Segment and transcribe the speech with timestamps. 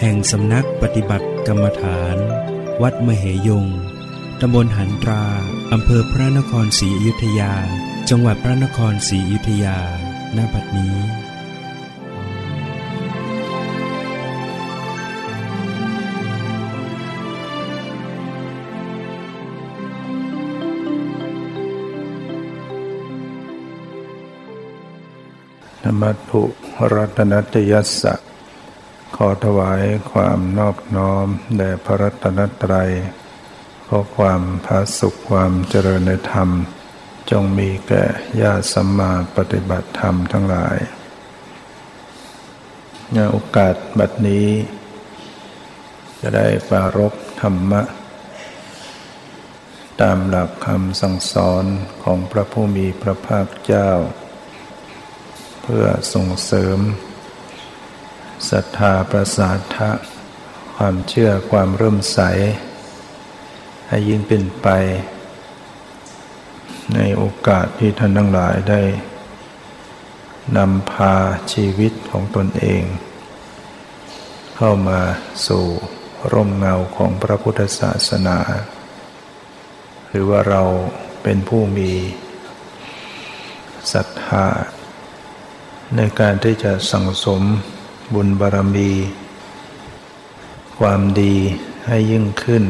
[0.00, 2.16] แห่งสำนักปฏิบัติกรรมฐาน
[2.82, 3.66] วัดมเหยง
[4.40, 5.24] ตำบลหันตรา
[5.72, 7.54] อำเภอพระนครศรีอยุธยา
[8.08, 9.78] จังหวัดพระนครศรีอยุธยา
[10.36, 10.96] ณบัดนี้
[25.82, 26.42] ธรรมทุ
[26.94, 28.25] รัตนตยัสสะ
[29.20, 32.90] ขอถวายความนอบน้อมแด่พระรัตนตรัย
[33.86, 36.48] ขอความพาสุขความเจริญในธรรม
[37.30, 38.04] จงมีแก่
[38.40, 40.76] ญาติสัมมาปฏิบัติธรรมทั้งหลาย
[43.14, 44.48] ในโอกาสบัดนี้
[46.20, 47.82] จะได้ปารบธรรมะ
[50.00, 51.64] ตามหลักคำสั่งสอน
[52.02, 53.90] ของพระผู้มีพระภาคเจ้า
[55.62, 56.78] เพื่อส่งเสริม
[58.50, 59.90] ศรัทธาประสาทะ
[60.76, 62.20] ความเชื่อความเริ่มใส
[63.88, 64.68] ให้ยิ่งเป็นไป
[66.94, 68.82] ในโอกาสที่ท่านทั้งหลายได้
[70.56, 71.14] นำพา
[71.52, 72.82] ชีวิตของตนเอง
[74.56, 75.00] เข้ามา
[75.46, 75.64] สู่
[76.32, 78.38] ร่มเงาของพระพุทธศาสนา
[80.08, 80.62] หรือว่าเรา
[81.22, 81.92] เป็นผู้มี
[83.92, 84.46] ศรัทธา
[85.96, 87.42] ในการที่จะสั่งสม
[88.14, 88.90] บุญบารมี
[90.78, 91.34] ความดี
[91.86, 92.64] ให้ยิ่งขึ้น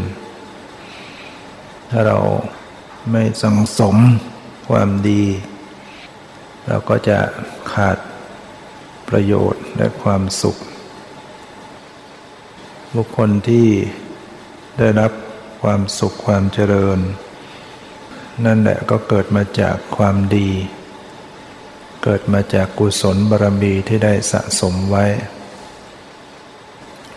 [1.91, 2.19] ถ้าเรา
[3.10, 3.97] ไม่สังสม
[4.69, 5.22] ความดี
[6.66, 7.19] เราก็จะ
[7.72, 7.98] ขาด
[9.08, 10.56] ประโยชน์และความสุข
[12.94, 13.68] บุคคลที่
[14.78, 15.12] ได้รับ
[15.62, 16.98] ความสุขความเจริญ
[18.44, 20.48] นั่นแหละก็เกิดมาจากความดี
[22.09, 25.05] เกิดมาจากกุศลบารมีที่ได้สะสมไว้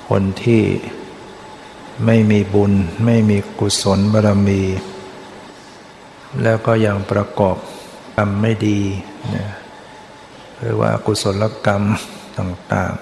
[0.09, 0.63] คนที่
[2.05, 2.73] ไม่มีบุญ
[3.05, 4.61] ไม่มีกุศลบารมี
[6.43, 7.57] แล้วก็ยังประกอบ
[8.15, 8.79] กรรมไม่ดี
[9.35, 9.47] นะ
[10.57, 11.83] หรือว่ากุศลกรรม
[12.37, 12.93] ต่าง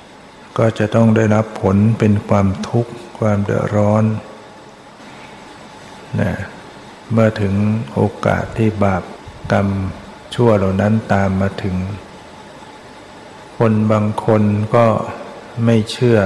[0.00, 4.04] ๆ ก็จะต้องได้รับผลเป็นความทุกข์ความเดือดร้อน
[6.20, 6.32] นะ
[7.12, 7.54] เมื่อถึง
[7.94, 9.02] โอกาสที่บาป
[9.54, 9.68] กรรม
[10.34, 11.76] ชั่วเหล่านั้นตามมาถึง
[13.56, 14.42] คนบางคน
[14.74, 14.86] ก็
[15.64, 16.18] ไม่เชื่อ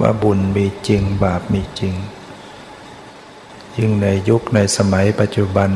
[0.00, 1.94] ว่าบุญมีจริงบาปมีจริง
[3.76, 5.70] ยิ่งในยุคในสมัยปัจจุบัน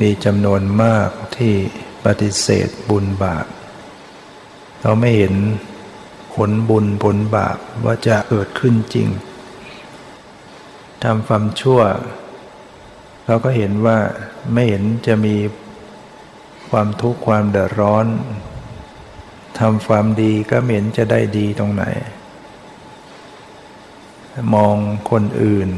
[0.00, 1.54] มีจำนวนมากที่
[2.04, 3.46] ปฏิเสธบุญบาป
[4.82, 5.34] เราไม่เห็น
[6.34, 9.08] ผลบุญผลบาปว่าจะเกิดขึ้นจริง
[11.02, 11.80] ทำความชั่ว
[13.26, 13.98] เราก็เห็นว่า
[14.52, 15.34] ไม่เห็นจะมี
[16.70, 18.06] ความทุกข์ความเดือดร้อน
[19.58, 21.84] ทำความดีก็เหม็นจะได้ดีตรงไหน
[24.54, 24.76] มอง
[25.10, 25.70] คนอื่น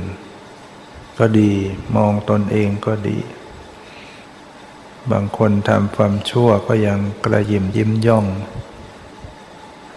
[1.19, 1.53] ก็ดี
[1.97, 3.19] มองตนเองก็ดี
[5.13, 8.27] บางคนทำความชั่วก็ยังกระยิมยิ้มย่อง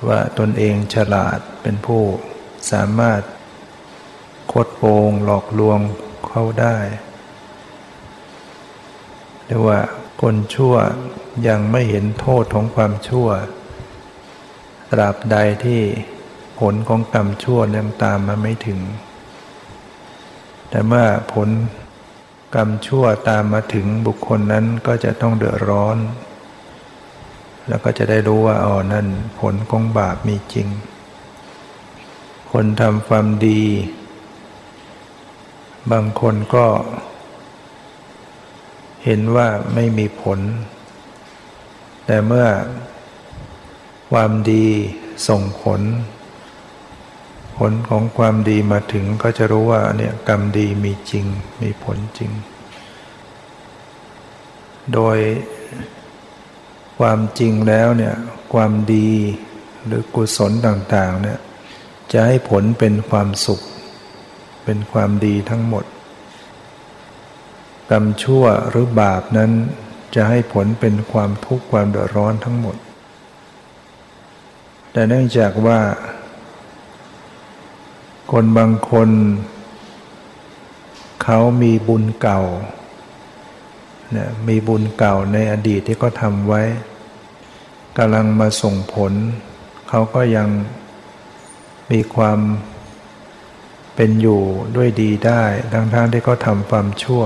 [0.07, 2.03] ว่าตนเองฉลาดเป็นผู้
[2.72, 3.22] สามารถ
[4.51, 5.80] คดโกงหลอกลวง
[6.28, 6.78] เข้าได้
[9.46, 9.80] เรียกว่า
[10.22, 10.75] คนชั่ว
[11.48, 13.28] ยังไม่เห็นโทษของความชั่ว
[14.92, 15.81] ตราบใดที่
[16.60, 18.80] ผลของกรรมชั่วยังตามมาไม่ถึง
[20.69, 21.50] แต่เมื่อผล
[22.56, 25.98] กรรมชั่วตามมาถึงบุคคลนั้นก็จะต้องเดือดร้อน
[27.68, 29.07] แล้วก็จะได้รู้ว่าอ๋อนั่น
[29.40, 30.68] ผลของบาปมีจริง
[32.51, 33.63] คนทำความดี
[35.92, 36.66] บางคนก็
[39.06, 40.39] เห็นว่าไม่มีผล
[42.06, 42.48] แต่เมื่อ
[44.12, 44.65] ความดี
[45.27, 45.81] ส่งผล
[47.57, 51.25] ผลของความดีมาถึงก็จะรู้ว่าเนี่ยกรรมดีมีจริง
[51.62, 52.31] มีผลจริง
[54.94, 55.18] โดย
[57.00, 58.15] ความจริงแล้วเนี่ย
[58.54, 59.09] ความดี
[59.86, 61.39] หรือกุศลต่าง ๆ เนี่ย
[62.12, 63.62] จะให้ผลเป็นความสุข
[64.65, 65.86] เป็นความดีทั้งหมด
[67.92, 69.52] กรรมชั่วหรือบาปนั้น
[70.16, 72.76] จะให้ผลเป็นความทุกข์ความเดือดร้อนทั้งหมด
[74.92, 75.80] แต่เนื่องจากว่า
[78.32, 79.10] คนบางคน
[81.24, 82.42] เขามีบุญเก่า
[84.12, 86.62] เนี่ยมีบุญเก่าในอดีตที่เขาทำไว้
[87.98, 89.14] กำลังมาส่งผล
[89.90, 90.48] เขาก็ยัง
[91.92, 92.40] มีความ
[93.96, 94.42] เป็นอยู่
[94.76, 95.44] ด้วยดีได้
[95.74, 97.24] ทั้งๆที่เขาทำความชั่ว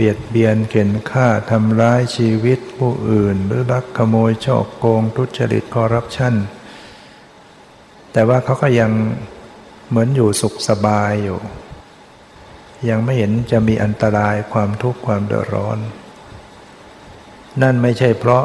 [0.00, 6.34] เบียดเบียนเข็นฆ่าทำร้ายชีวิตผู้อื่น หรือลักขโมยช่อโกงทุจริตคอร์รัปชัน
[8.12, 8.90] แต่ว่าเขาก็ยัง
[9.88, 11.38] เหมือนอยู่สุขสบายอยู่
[12.88, 15.78] ยังไม่เห็นจะมีอันตรายความทุกข์ความเดือดร้อน
[17.62, 18.44] นั่นไม่ใช่เพราะ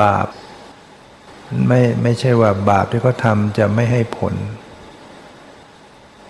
[0.00, 0.28] บาป
[1.68, 4.34] ไม่ไม่ใช่ว่าบาปที่เขาทำจะไม่ให้ผล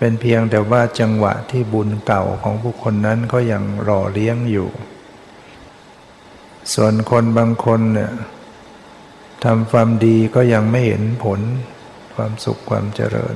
[0.03, 4.69] เป็นเพียงแต่ว่าจังหวะที่บุญเก่าของบุคคลนั้นก็ยังรอเลี้ยงอยู่
[6.73, 8.11] ส่วนคนบางคนเนี่ย
[9.45, 11.39] ทำความดีก็ยังไม่เห็นผล
[12.15, 13.35] ความสุขความเจริญ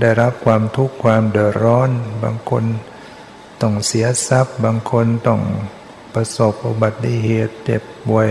[0.00, 1.90] ได้รับความทุกข์ความเดือดร้อน
[2.22, 2.64] บางคน
[3.62, 5.40] ต้องเสียทรัพย์ บางคนต้อง
[6.14, 8.28] ประสบอุบัติเหตุเจ็บป่วย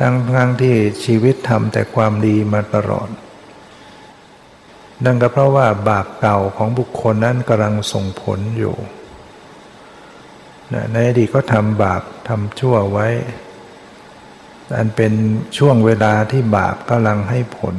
[0.00, 3.10] ทั้งทั้งที่ชีวิตทำแต่ความดีมาตลอด
[5.04, 8.74] นั่นก็เพราะว่าบาปเก่าของบุคคลนั้นกำลังส่งผลอยู่
[10.92, 13.08] ในอดีตก็ทำบาปทำชั่วไว้
[14.76, 15.12] อันเป็น
[15.56, 17.76] ช่วงเวลาที่บาปกำลังให้ผล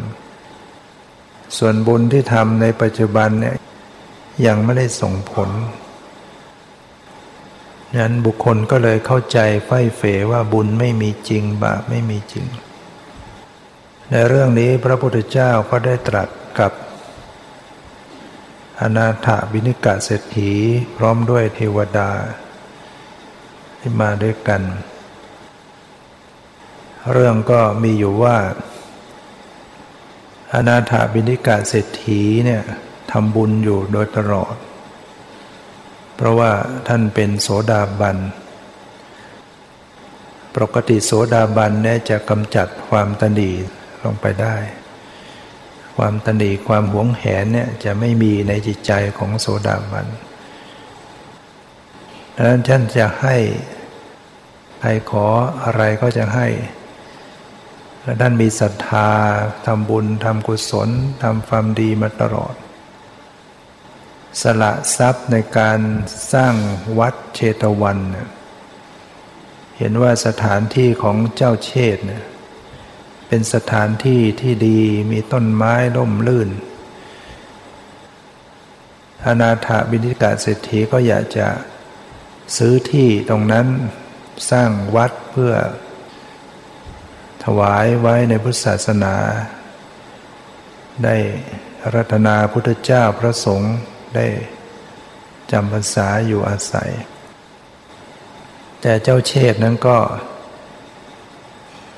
[1.58, 3.56] ส่วนบุญที่ทำในปัจจุบันเนี่ย
[4.46, 5.50] ยังไม่ได้ส่งผล
[7.98, 10.02] นั้นบุคคลก็เลยเข้าใจไฝ่เฟ
[10.32, 12.48] ว่าบุญไม่มีจริง บาปไม่มีจริง
[14.12, 16.30] ในเรื่องนี้พระพุทธเจ้าก็ได้ตรัส
[16.60, 16.72] กับ
[18.82, 20.52] อนาถบิณิกะเศรษฐี
[20.98, 22.12] พร้อมด้วยเทวดา
[23.80, 24.62] ที่มาด้วยกัน
[27.12, 28.38] เรื่องก็มีอยู่ว่า
[30.54, 32.64] อนาถาบินิกาเศรษฐีเนี่ย
[33.12, 34.56] ทำบุญอยู่โดยตลอด
[36.16, 36.52] เพราะว่า
[36.88, 38.18] ท่านเป็นโสดาบัน
[40.56, 43.52] ปกติโสดาบันเนี่ยจะกำจัดความตนี
[44.04, 44.56] ลงไปได้
[46.00, 50.08] ความตนีความหวงแหนเนี่ยจะไม่มีในจิตใจของโสดาบัน
[52.36, 53.36] ดังนั้นท่านจะให้
[54.80, 55.28] ใครขอ
[55.64, 56.48] อะไรก็จะให้
[58.04, 59.10] และท่านมีศรัทธา
[59.66, 60.90] ทำบุญทำกุศล
[61.24, 62.56] ทำความดีมาตลอด
[64.42, 65.80] สละทรัพย์ในการ
[66.34, 66.54] สร้าง
[67.00, 67.98] วัดเชตวัน
[69.78, 72.24] เห็นว่าสถานที่ของเจ้าเชษเนี่ย
[73.32, 74.82] เป็นสถานที่ที่ดี
[75.12, 76.50] มีต้นไม้ร่มรื่น
[79.26, 81.48] อนาถบินิกาเศรษฐีก็อยากจะ
[82.58, 83.68] ซื้อที่ตรงนั้น
[84.52, 85.54] สร้างวัดเพื่อ
[87.44, 89.16] ถวายไว้ในพุทธศาสนา
[91.04, 91.16] ได้
[91.94, 93.76] รัตนาพุทธเจ้าพระสงฆ์
[94.16, 94.28] ได้
[95.52, 96.92] จำพรรษาอยู่อาศัย
[98.82, 99.98] แต่เจ้าเชษนั้นก็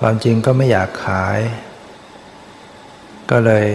[0.03, 1.39] ความจริงก็ไม่อยากขาย
[3.31, 3.65] ก็เลย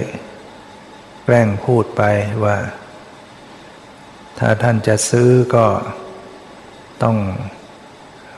[1.24, 2.02] แกล้งพูดไป
[2.44, 2.56] ว่า
[4.38, 5.66] ถ้าท่านจะซื้อก็
[7.02, 7.16] ต้อง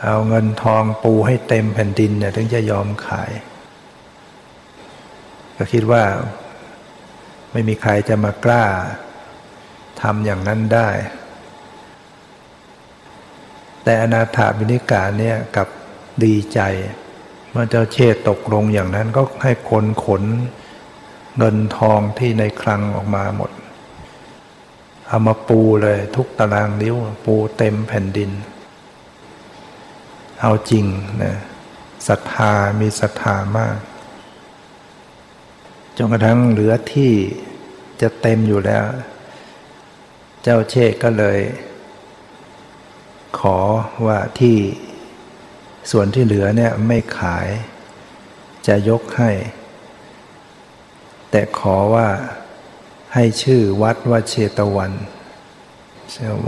[0.05, 3.31] เอาเงินทองปูให้เต็มแผ่นดินเนี่ยถึงจะยอมขาย
[5.57, 6.05] ก็คิดว่า
[7.53, 8.65] ไม่มีใครจะมากล้า
[10.03, 10.89] ทำอย่างนั้นได้
[13.85, 15.69] แต่อนาถาบินิกาเนี่ยกับ
[16.25, 16.61] ดีใจ
[17.51, 20.23] เมื่อเจ้าเชษตกลงอย่างนั้นก็ให้คนขน
[21.39, 23.51] เงินทองที่ในคลังออกมาหมด
[25.07, 28.31] เอามาปูเลยทุกตารางนิ้ว ปูเต็มแผ่นดิน
[30.41, 30.85] เอาจริง
[31.23, 31.37] นะ
[32.09, 33.79] ศรัทธามีศรัทธามาก
[35.97, 37.13] จนกระทั่งเหลือที่
[38.01, 38.85] จะเต็มอยู่แล้ว
[40.43, 41.39] เจ้าเชษก็เลย
[43.39, 43.59] ขอ
[44.07, 44.57] ว่าที่
[45.91, 47.49] ส่วนที่เหลือเนี่ยไม่ขาย
[48.67, 49.31] จะยกให้
[51.31, 52.09] แต่ขอว่า
[53.15, 54.93] ให้ชื่อวัดว่าเชตวัน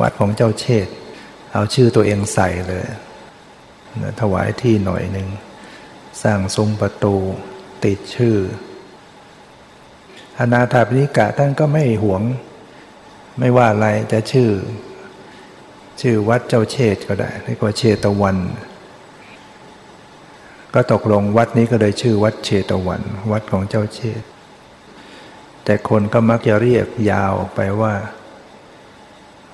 [0.00, 0.88] วัดของเจ้าเชษ
[1.52, 2.86] เอาชื่อตัวเองใส่เลย
[4.20, 5.28] ถวายที่หน่อยหนึ่ง
[6.22, 7.16] สร้างซุ้มประตู
[7.84, 8.36] ติดชื่อ
[10.38, 12.22] อนาถาปิณิกะท่านก็ไม่หวง
[13.38, 14.50] ไม่ว่าอะไรจะชื่อ
[16.00, 18.36] ชื่อวัดเจ้าเชษก็ได้เรียกว่าเชตวัน
[20.74, 24.22] ก็ตกลงวัดนี้ก็เลยชื่อวัดเชตวัน วัดของเจ้าเชษ
[25.64, 27.94] แต่คนก็มักจะเรียกยาวออกไปว่า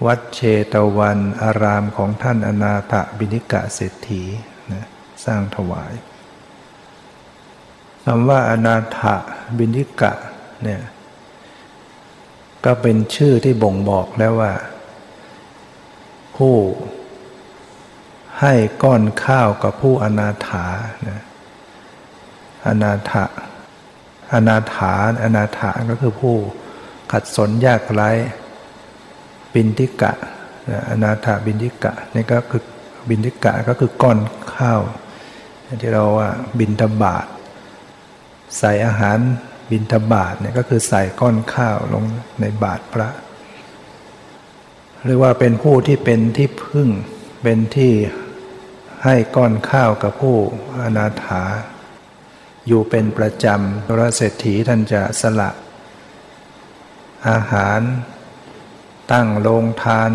[0.06, 0.40] วัดเช
[0.72, 4.22] ตวัน อารามของท่านอนาถบิณิกะเศรษฐี
[4.72, 4.84] นะ
[5.24, 5.92] สร้างถวาย
[8.04, 9.00] คำว่าอนาถ
[9.58, 10.12] บินิกะ
[10.62, 10.82] เนี่ย
[12.64, 14.52] ก็เป็นชื่อที่บ่งบอกแล้วว่า
[16.36, 16.54] ผู้
[18.40, 18.52] ให้
[18.82, 20.66] ก้อนข้าวกับผู้อนาถา
[21.08, 21.22] นะ
[22.66, 23.24] อนาถะ
[24.32, 26.36] อนาถาอนาถาก็คือผู้
[27.12, 28.10] ขัดสนยากไร้
[29.54, 30.12] บินทิกะ
[30.90, 32.62] อนาถาบินทิกะนี่ก็คือ
[33.08, 34.18] บินทิกะก็คือก้อน
[34.54, 34.80] ข้าว
[35.80, 37.26] ที่เราว่าบินทบาท
[38.58, 39.18] ใส่อาหาร
[39.70, 42.04] บินทบาทเนี่ยก็คือใส่ก้อนข้าวลง
[42.40, 43.08] ในบาทพระ
[45.06, 46.88] เรียกว่าเป็นผู้ที่เป็นที่พึ่ง
[47.42, 47.92] เป็นที่
[49.06, 50.36] ให้ก้อนข้าวกับผู้
[50.80, 51.42] อนาถา
[52.66, 55.50] อยู่เป็นประจำพระเศรษฐีท่านจะสละ
[57.28, 57.80] อาหาร
[59.12, 60.12] ตั้งโรงทาน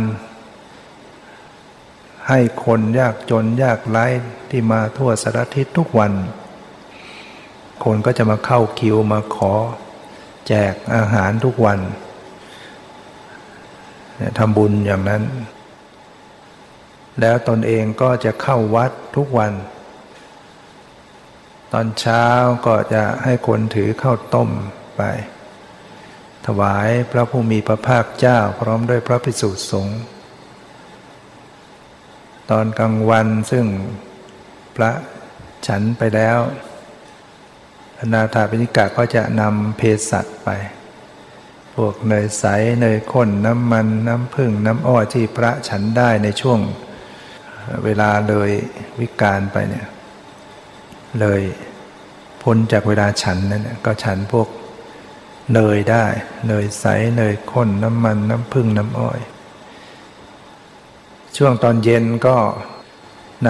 [2.27, 4.05] ให้คนยากจนยากไร้
[4.49, 6.13] ที่มาทั่วสารทิศทุกวัน
[7.83, 9.53] คนก็จะมาเข้าคิวมาขอ
[10.47, 11.79] แจกอาหารทุกวัน
[14.37, 15.23] ทำบุญอย่างนั้น
[17.19, 19.53] แล้วตนเองก็จะเข้าวัดทุกวัน
[21.73, 22.25] ตอนเช้า
[22.67, 24.49] ก็จะให้คนถือข้าวต้ม
[24.97, 25.01] ไป
[26.47, 29.99] ถวายพระผู้มีพระภาคเจ้าพร้อมด้วยพระภิกษุสงฆ์
[32.51, 33.65] ตอนกลางวันซึ่ง
[34.75, 34.91] พระ
[35.67, 36.37] ฉันไปแล้ว
[37.99, 40.49] อนาถาปิณิกะก็จะนำเพสัตไป
[41.75, 42.45] พวกเนยใส
[42.81, 46.59] เนยข้นน้ำมันน้ำผึ้งน้ำอ้อยที่พระฉันได้ในช่วง
[47.85, 48.51] เวลาเลย
[48.99, 49.87] วิกาลไปเนี่ย
[51.19, 51.41] เลย
[52.43, 54.47] พ้นจากเวลาฉันนั่นก็ฉันพวก
[55.53, 56.05] เนยได้
[56.47, 56.85] เนยใส
[57.17, 59.19] เนยข้นน้ำมันน้ำผึ้งน้ำอ้อย
[61.37, 62.37] ช่วงตอนเย็นก็
[63.47, 63.49] น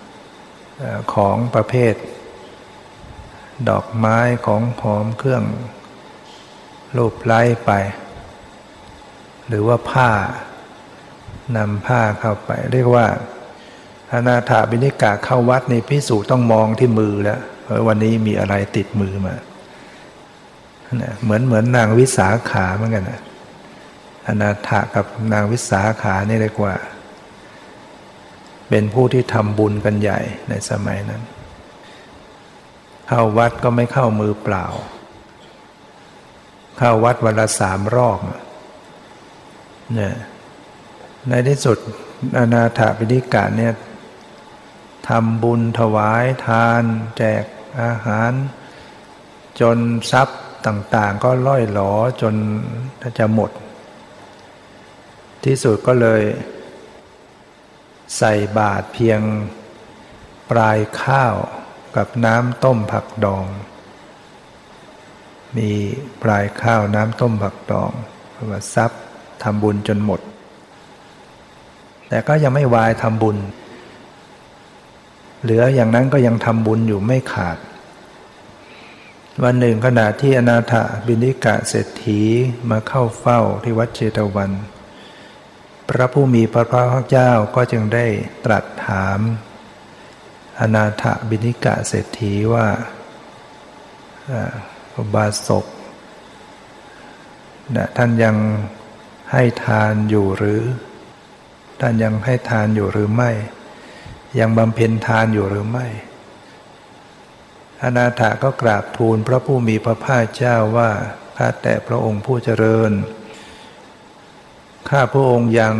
[0.00, 1.94] ำของประเภท
[3.68, 5.44] ดอกไม้ของหอมเครื่อง
[6.96, 7.70] รูปไล้ไป
[9.48, 10.10] หรือว่าผ้า
[11.56, 13.06] นำผ้าเข้าไป เรียกว่า
[14.12, 17.40] อนาถาบินิกาเข้าวัดในพิสูจต้องมองที่มือแล้ว
[17.86, 19.34] วันนี้มีอะไรติดมือมา
[21.22, 23.20] เหมือนเหมือนนางวิสาขาเหมือนกันนะ
[24.26, 26.74] อนาถากับนางวิสาขานี่เรียกว่า
[28.68, 31.22] เป็นผู้ที่ทำบุญกันใหญ่ในสมัยนั้น
[33.08, 34.66] เข้าวัดก็ไม่เข้ามือเปล่า
[36.78, 38.18] เข้าวัดวันละสามรอบ
[39.94, 40.14] เนี่ย
[41.28, 41.78] ในที่สุด
[42.38, 43.74] อนาถาปิฎกะเนี่ย
[45.08, 46.82] ทำบุญถวายทาน
[47.16, 47.44] แจก
[47.82, 48.32] อาหาร
[49.60, 49.78] จน
[50.10, 51.92] ทรัพย์ต่างๆ ก็ล่อยหลอ
[52.22, 52.34] จน
[53.18, 53.50] จะหมด
[55.44, 56.22] ที่สุดก็เลย
[58.18, 59.20] ใส่บาตรเพียง
[60.50, 61.34] ปลายข้าว
[61.96, 63.46] กับน้ำต้มผักดอง
[65.56, 65.70] มี
[66.22, 67.90] ปลายข้าวน้ำต้มผักดอง
[68.50, 68.92] ว่าซับ
[69.42, 70.20] ทำบุญจนหมด
[72.08, 73.36] แต่ก็ยังไม่วายทำบุญ
[75.42, 77.58] เหลืออย่างนั้นก็ยังทำบุญอยู่ไม่ขาด
[79.44, 80.74] วันหนึ่งขณะที่อนาถ
[81.06, 82.20] บินิกะเศรษฐี
[82.70, 84.50] มาเข้าเฝ้าที่วัดเจตวัน
[85.88, 88.06] พระผู้มีพระภาคเจ้าก็จึงได้
[88.44, 89.18] ตรัสถาม
[90.60, 92.66] อนาถบินิกะเศรษฐีว่า
[95.14, 95.66] บาศก
[97.76, 98.36] นะท่านยัง
[99.32, 100.60] ให้ทานอยู่หรือ
[101.80, 103.30] ท่านยังให้ทานอยู่หรือไม่
[104.38, 105.86] ยังบำเพ็ญทานอยู่หรือไม่
[107.82, 110.90] อนาถาก็กราบทูลพระผู้มีพระภาคเจ้าว่า
[111.36, 112.92] ข้าแต่พระองค์ผู้เจริญ
[114.90, 115.74] ข้าพระองค์ยัง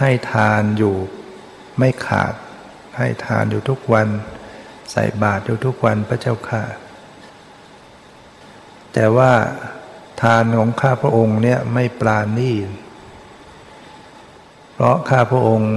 [0.00, 0.96] ให้ทานอยู่
[1.78, 2.34] ไม่ขาด
[2.98, 4.08] ให้ทานอยู่ทุกวัน
[4.92, 6.64] ใส่บาตรอยู่ทุกวันพระเจ้าค่ะ
[8.92, 9.32] แต่ว่า
[10.22, 12.68] ทานของข้าพระองค์เนี่ยไม่ปราณีต
[14.78, 15.74] เพราะข้าพระองค์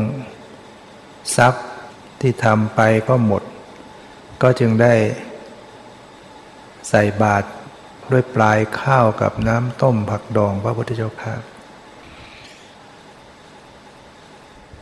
[1.37, 1.67] ทรัพย์
[2.21, 3.43] ที่ทำไปก็หมด
[4.41, 4.93] ก็จึงได้
[6.89, 7.47] ใส่บาตร
[8.11, 11.35] ด้วยปลายข้าวกับน้ำต้มผักดองพระพุทธเจ้าค่ะ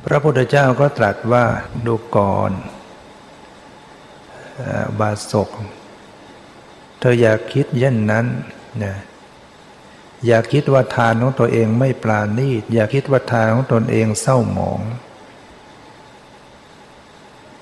[0.06, 1.46] พระพุทธเจ้าก็ตรัสว่า
[1.86, 2.52] ดูก่อน
[5.00, 5.50] บาศก
[7.00, 8.26] เธออย่าคิดเย่นนั้น
[8.84, 8.96] นะ
[10.26, 14.82] อย่าคิดว่าทานของตัวเองไม่ปราณีต อย่าคิดว่าทานของตนเองเศร้าหมอง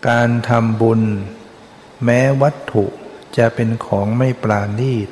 [0.10, 1.02] การทำบุญ
[2.04, 2.86] แม้วัตถุ
[3.38, 5.10] จะเป็นของไม่ปราณีต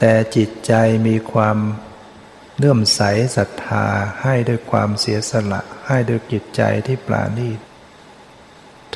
[0.00, 0.72] แต่จิตใจ
[1.06, 1.58] มีความ
[2.56, 3.00] เลื่อมใส
[3.36, 3.86] ศรัทธา
[4.22, 7.58] ให้ด้วยความเสียสละ ให้ด้วยจิตใจที่ปราณีต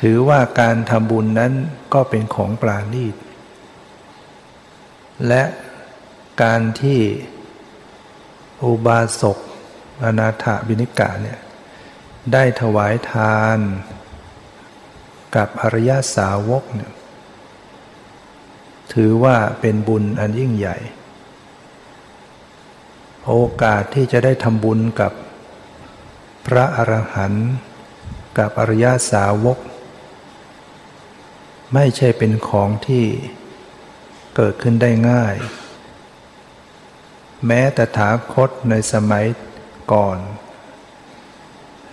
[0.01, 1.53] ถือว่าการทำบุญนั้น
[1.93, 3.15] ก็เป็นของปราณีต
[5.27, 5.43] และ
[6.41, 6.99] การที่
[8.63, 9.37] อุบาสก
[10.03, 11.39] อนาถบินิกะเนี่ย
[12.33, 13.57] ได้ถวายทาน
[15.35, 16.91] กับอริยสาวกเนี่ย
[18.93, 20.77] ถือว่าเป็นบุญอันยิ่งใหญ่
[23.25, 23.33] โอ
[23.63, 25.11] กาสที่จะได้ทำบุญกับ
[26.45, 27.49] พระอรหันต์
[28.37, 29.57] กับอริยสาวก
[31.73, 33.05] ไม่ใช่เป็นของที่
[34.35, 35.35] เกิดขึ้นได้ง่าย
[37.47, 39.25] แม้แต่ถาคตในสมัย
[39.93, 40.17] ก่อน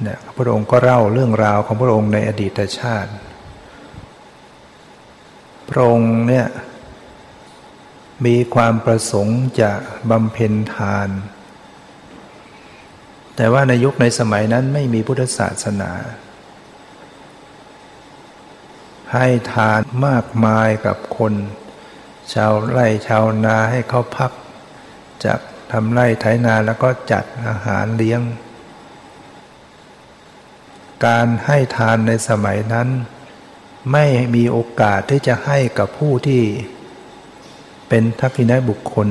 [0.02, 3.12] เนี่ยพระองค์ก็เล่าเรื่องราวของพระองค์ในอดีตชาติ
[5.68, 6.46] พระองค์เนี่ย
[8.26, 9.72] มีความประสงค์จะ
[10.10, 11.08] บำเพ็ญทาน
[13.36, 15.92] แต่ว่าในยุคในสมัยนั้นไม่มีพุทธศาสนา
[19.14, 21.34] ให้ทานมากมายกับคน
[22.32, 24.32] ชาวไร่ชาวนาให้เขาพัก
[25.24, 25.40] จาก
[25.72, 28.20] ทำไร่ไถนาแล้วก็จัดอาหารเลี้ยง
[31.06, 32.88] การให้ทานในสมัยนั้น
[33.92, 36.42] ไม่มีโอกาสที่จะให้กับผู้ที่
[37.88, 39.08] เป็นทักษิณบุคคล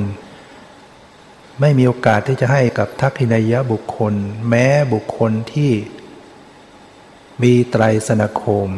[1.60, 4.14] ไม่มีโอกาสที่จะให้กับทักษิณยะบุคคล
[4.48, 5.72] แม้บุคคลที่
[7.42, 8.68] มีไตรสนคม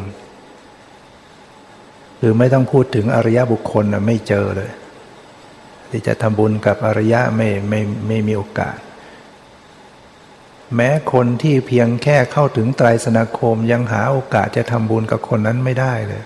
[2.19, 4.71] คือไม่ต้องพูดถึงอริยบุคคลนะไม่เจอเลย
[5.91, 8.77] ที่จะทำบุญกับอริยะไม่ไม่ไม่มีโอกาส
[10.75, 16.23] แม้คนที่เพียงแค่เข้าถึงไตรสนาคมยังหาโอกาสจะทำบุญกับคนนั้นไม่ได้เลย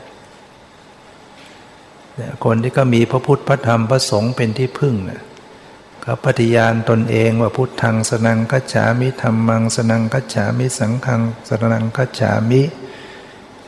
[2.46, 5.22] คนที่ก็มีพระพุทธพระธรรมพระสงฆ์เป็นที่พึ่งนะ
[6.02, 12.62] เขาปฏิญาณตนเองว่าพุทธังสนังกัจฉามิธรรมังสนังกัจฉามิสังฆังสนังกัจฉามิ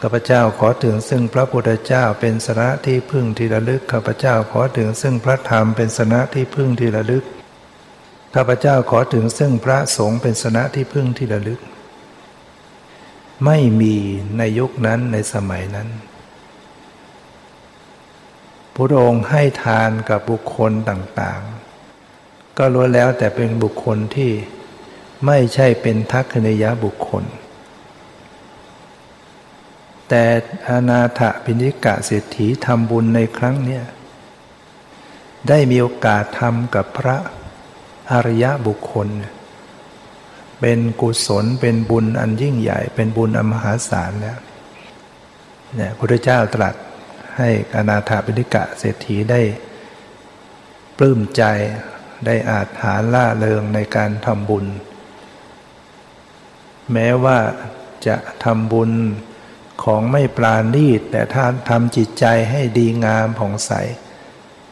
[0.02, 7.24] ข้าพเจ้าขอถึงซึ่งพระพุทธเจ้าเป็นสนะที่พึ่งที่ระลึกข้าพเจ้าขอถึงซึ่งพระธรรมเป็นสนะที่พึ่งที่ระลึก
[8.36, 11.60] ข้าพเจ้าขอถึงซึ่งพระสงฆ์เป็นสนะที่พึ่งที่ระลึก
[13.46, 13.96] ไม่มี
[14.38, 15.90] ในยุคนั้นในสมัยนั้น
[18.76, 24.32] พระองค์ให้ทานกับบุคคลต่างๆ ก็ล้วนแล้วแต่เป็นบุคคลที่
[25.26, 27.24] ไม่ใช่เป็นทักษิณยบุคคล
[30.10, 30.24] แต่
[30.70, 33.82] อนาถปิณิกะเศรษฐีทำบุญในครั้งนี้
[35.48, 37.18] ได้มีโอกาสทำกับพระ
[38.12, 39.08] อริยบุคคล
[40.62, 44.40] เป็นกุศลเป็นบุญอันยิ่งใหญ่ เป็นบุญอมหาศาลแล้ว
[45.76, 46.76] เนี่ยพระเจ้าตรัส
[47.38, 49.42] ให้อนาถาปิฎกะเศรษฐีได้
[50.98, 51.44] ปลื้มใจ
[52.26, 54.66] ได้อาจหาล่าเริงในการทำบุญ
[56.94, 57.38] แม้ว่า
[58.08, 58.92] จะทำบุญ
[59.84, 63.72] ของไม่ปราณีตแต่ถ้าทำจิตใจให้ดีงามผ่องใส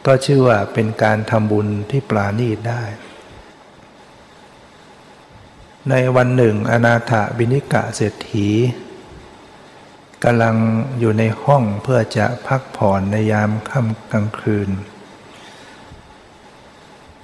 [0.06, 2.84] ก็ชื่อว่าเป็นการทำบุญที่ปราณีตได้
[5.90, 8.48] ในวันหนึ่ง อนาถบิณิกะเศรษฐี
[10.24, 10.56] กำลัง
[10.98, 14.70] อยู่ในห้องเพื่อจะพักผ่อนในยามค่ำกลางคืน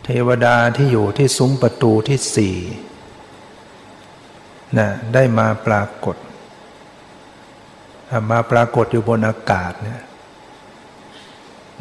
[0.04, 2.56] เทวดาที่อยู่ที่ซุ้มประตูที่สี่
[4.78, 6.16] นะได้มาปรากฏ
[8.30, 10.02] มาปรากฏอยู่บนอากาศเนี่ย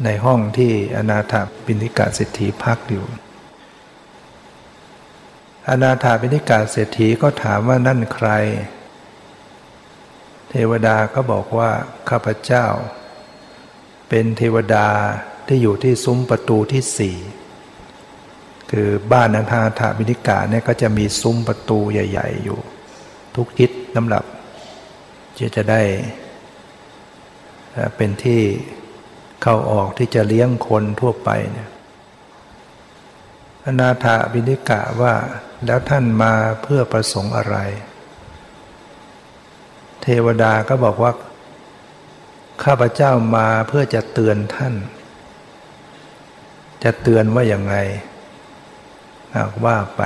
[0.04, 3.04] ในห้องที่อนาถาปิณิกาเศรษฐีพักอยู่
[5.68, 8.28] อนาถาปิณิกาเศรษฐีก็ถามว่านั่นใคร
[10.50, 11.70] เทวดาก็บอกว่า
[12.08, 12.66] ข้าพเจ้า
[14.08, 14.88] เป็นเทวดา
[15.46, 17.16] ที่อยู่ที่ซุ้มประตูที่สี่
[18.70, 22.58] คือบ้านนันาถาบินิกาเนี่ยก็จะมีซุ้มประตูใหญ่ ๆ อยู่
[23.36, 24.24] ทุกทิศน้ำหลับ
[25.38, 25.82] จะจะได้
[27.96, 28.42] เป็นที่
[29.42, 31.70] เข้าออกที่จะเลี้ยงคนทั่วไปเนี่ย
[33.64, 35.14] อนาถาบินิกะว่า
[35.66, 36.32] แล้วท่านมา
[36.62, 37.56] เพื่อประสงค์อะไร
[40.02, 41.12] เทวดาก็บอกว่า
[42.64, 44.74] ข้าพเจ้ามาเพื่อจะเตือนท่าน
[46.84, 47.76] จะเตือนว่าอย่างไง
[49.64, 50.02] ว่าไป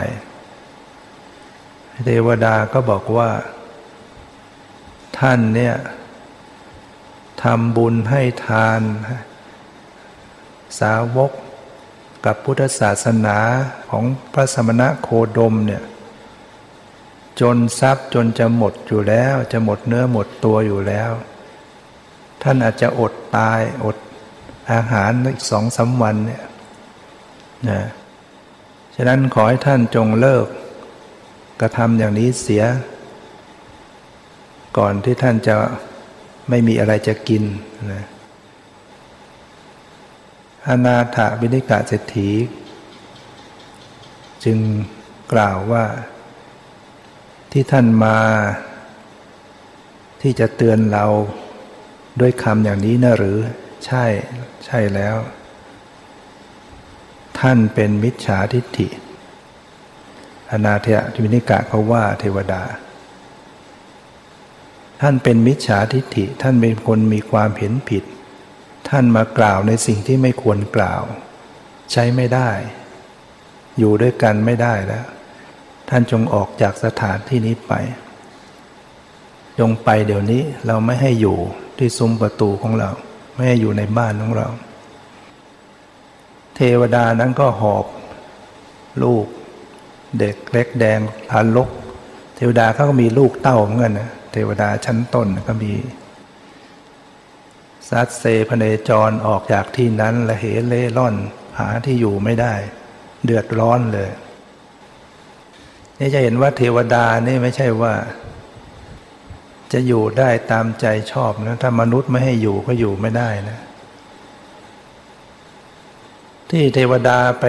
[2.04, 3.30] เทวดาก็บอกว่า
[5.18, 5.74] ท่านเนี่ย
[7.42, 8.80] ทำบุญให้ทาน
[10.80, 11.32] สาวก
[12.24, 13.38] กับพุทธศาสนา
[13.90, 15.82] ของพระสมณะโคดมเนี่ย
[17.40, 21.12] จนทรัพย์จนจะหมดอยู่แล้วจะหมดเนื้อหมดตัวอยู่แล้ว
[22.42, 23.96] ท่านอาจจะอดตายอด
[24.72, 26.44] อาหารอีกสองสาวันเนี่ย
[27.68, 27.80] นะ
[28.94, 30.46] ฉะนั้นขอให้ท่านจงเลิก
[31.60, 32.64] กระทำอย่างนี้เสีย
[34.78, 35.56] ก่อนที่ท่านจะ
[36.48, 37.44] ไม่มีอะไรจะกิน
[37.92, 38.04] นะ
[40.68, 42.30] อนาถาบิณิกาเศรษฐี
[44.44, 44.58] จึง
[45.32, 45.84] กล่าวว่า
[47.52, 48.18] ที่ท่านมา
[50.22, 51.06] ที่จะเตือนเรา
[52.20, 53.38] ด้วยคำอย่างนี้นะหรือ
[53.86, 54.04] ใช่
[54.66, 55.16] ใช่แล้ว
[57.38, 58.88] ท่านเป็นมิจฉาทิฏฐิ
[60.50, 60.86] อนาเท
[61.22, 62.62] วินิกะเขาว่าเทวดา
[65.00, 68.04] ท่านเป็นมิจฉาทิฏฐิ ท่านเป็นคนมีความเห็นผิด
[68.88, 71.02] ท่านมากล่าวในสิ่งที่ไม่ควรกล่าว
[71.92, 72.50] ใช้ไม่ได้
[73.78, 75.06] อยู่ด้วยกันไม่ได้แล้ว
[75.88, 77.72] ท่านจงออกจากสถานที่นี้ไป
[79.58, 81.36] จงไปเดี๋ยวนี้เราไม่ให้อยู่
[81.78, 82.90] ที่ซุ้มประตูของเรา
[83.34, 84.48] ไม่ให้อยู่ในบ้านของเรา
[86.56, 87.86] เทวดานั้นก็หอบ
[89.02, 89.26] ลูก
[90.18, 91.68] เด็กเล็กแดงทานลก
[92.36, 95.72] เทวดาเขาก็มีลูกเต้าเหมือนกันนะ ทวดาชั้นต้นก็มี
[97.88, 101.14] ซัดเซพเนจรออกจากที่นั้นละเหเล่ร่อน
[101.58, 102.54] หาที่อยู่ไม่ได้
[103.24, 104.10] เดือดร้อนเลย
[105.98, 107.94] นี่จะเห็นว่าเทวดานี่ไม่ใช่ว่า
[109.72, 113.58] จะอยู่ได้ตามใจชอบนะถ้ามนุษย์ไม่ให้อยู่ก็อยู่ไม่ได้นะ
[116.50, 117.46] ที่เทวดาไป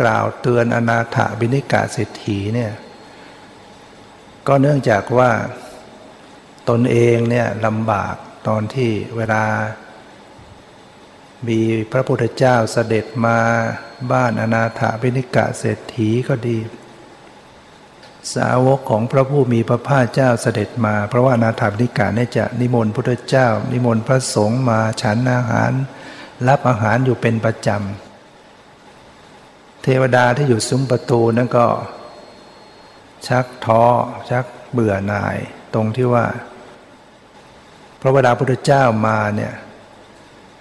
[0.00, 2.72] กล่าวเตือนอนาถบิณิกาเศรษฐีเนี่ย
[4.46, 5.30] ก็เนื่องจากว่า
[6.68, 8.14] ตนเองเนี่ยลำบาก
[8.48, 9.44] ตอนที่เวลา
[11.48, 11.60] มี
[11.92, 13.38] พระพุทธเจ้าเสด็จมา
[14.12, 16.58] บ้านอนาถบิณิกะเศรษฐีก็ดี
[18.34, 25.72] สาวกของพระผู้มีพระภาคเจ้าเสด็จมา เพราะว่านาถาบิกาเนี่ยจะนิมนต์พระเจ้า นิมนต์พระสงฆ์มาฉันอาหาร
[26.48, 31.66] รับอาหารอยู่เป็นประจำเทวดาที่อยู่ซุ้มประตูนั่นก็
[33.26, 33.84] ชักท้อ
[34.30, 35.36] ชักเบื่อหน่าย
[35.74, 36.26] ตรงที่ว่า
[38.00, 39.52] พระวดาพุทธเจ้ามาเนี่ย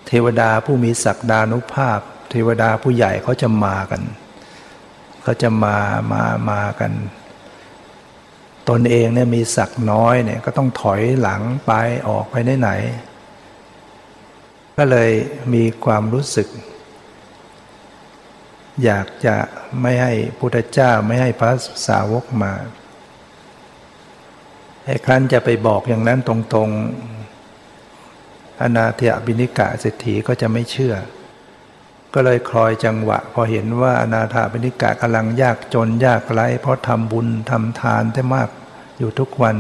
[0.08, 2.00] เทวดาผู้มีศักดานุภาพ
[2.30, 4.02] เทวดาผู้ใหญ่เขาจะมากัน
[5.24, 5.78] เขาจะมา
[6.12, 6.92] มามากัน
[8.70, 11.72] ตนเองเนี่ยมีศักน้อยเนี่ยก็ต้องถอยหลังไป
[12.08, 12.72] ออกไปไหน
[14.78, 15.12] ก็เลย
[15.54, 16.48] มีความรู้สึก
[18.84, 19.36] อยากจะ
[19.82, 21.52] ไม่ให้พุทธเจ้าไม่ให้พระ
[21.88, 22.54] สาวกมา
[24.86, 27.19] ไอ้ครั้นจะไปบอกอย่างนั้นตรงๆ
[28.62, 30.96] อนาเถบินิกะเศรษฐีก็จะไม่เชื่อ
[32.14, 38.50] ก็เลยคลอยจังหวะ พอเห็นว่าอนาถาบินิกะกำลังยากจนยากไร้ เพราะทำบุญทำทานได้มาก
[38.98, 39.56] อยู่ทุกวัน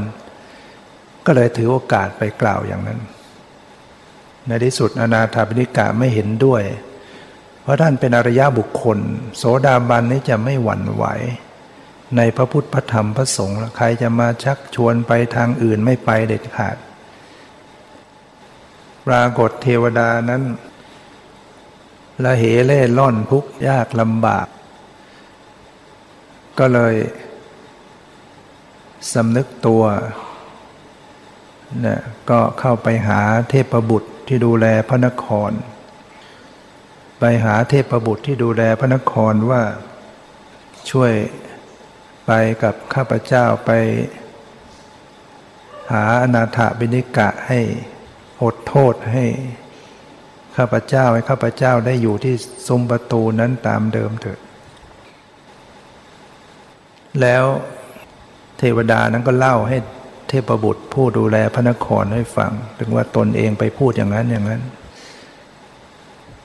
[1.25, 2.99] ก็เลยถือโอกาสไปกล่าวอย่างนั้น
[4.47, 6.63] ในที่สุดอนาถาบิณิกาไม่เห็นด้วย
[7.61, 8.99] เพราะท่านเป็นอริยบุคคล
[9.37, 11.05] โสดาบันนี้จะไม่หวั่นไหว
[12.17, 16.75] ในพระพุทธพระธรรมพระสงฆ์ใครจะมาชักชวนไปทางอื่นไม่ไปเด็ดขาด
[19.07, 20.43] ปรากฏเทวดานั้น
[22.23, 24.47] ละเหเล่ล่อนทุกยากลำบาก
[26.59, 26.95] ก็เลย
[29.13, 29.83] สำนึกตัว
[31.85, 35.51] นะก็เข้าไปหาเทพบุตรที่ดูแลพระนคร
[37.19, 39.61] ไปหาเทพบุตรที่ดูแลพระนครว่า
[40.89, 41.13] ช่วย
[42.25, 42.31] ไป
[42.63, 43.71] กับข้าพเจ้าไป
[45.91, 47.59] หาอนาถบิณิกะให้
[48.43, 49.25] อดโทษให้
[50.57, 52.35] ข้าพเจ้าให้ข้าพเจ้าได้อยู่ที่
[52.67, 54.39] ซุ้มประตูนั้นตามเดิมเถิด
[57.21, 57.43] แล้ว
[58.57, 59.77] เทวดานั้นก็เล่าให้
[60.29, 64.61] เทพบุตรผู้ดูแลพระนครให้ฟัง ถึงว่าตนเองไปพูดอย่างนั้นอย่างนั้น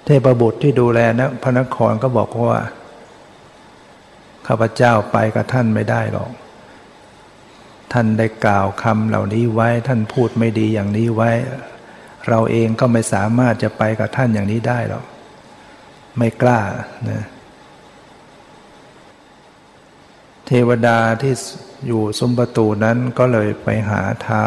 [0.04, 2.60] เทพบุตรที่ดูแลนะพระนครก็บอกว่า
[4.46, 6.30] ข้าพเจ้าไปกับท่านไม่ได้หรอก
[7.92, 11.30] ท่านได้กล่าวคำเหล่านี้ไว้ ท่านพูดไม่ดีอย่างนี้ไว้
[12.28, 15.04] เราเองก็ไม่สามารถจะไปกับท่านอย่างนี้ได้หรอก
[16.18, 16.60] ไม่กล้า
[17.10, 17.24] นะ
[20.46, 21.34] เทวดาที่
[21.86, 24.44] อยู่ซุ้มประตูนั้นก็เลยไปหาเท้า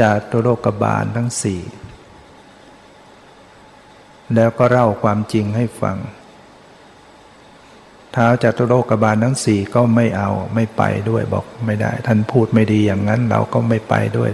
[0.00, 1.62] จากตุโลกบาลทั้งสี่
[4.34, 5.96] แล้วก็เล่าความจริงให้ฟัง
[8.12, 14.30] เท้าจากตุโลกบาลทั้งสี่ก็ไม่เอาไม่ไปด้วยบอกไม่ได้ ท่านพูดไม่ดีอย่างนั้นเราก็ไม่ไปด้วย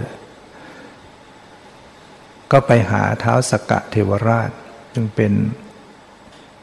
[2.51, 4.51] ก็ไปหาเท้าสกกะเทวราช
[4.93, 5.33] จึงเป็น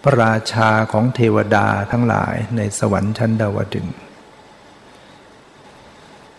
[0.02, 3.86] พระราชาของเทวดาทั้งหลายในสวรรค์ชั้นดาวดึง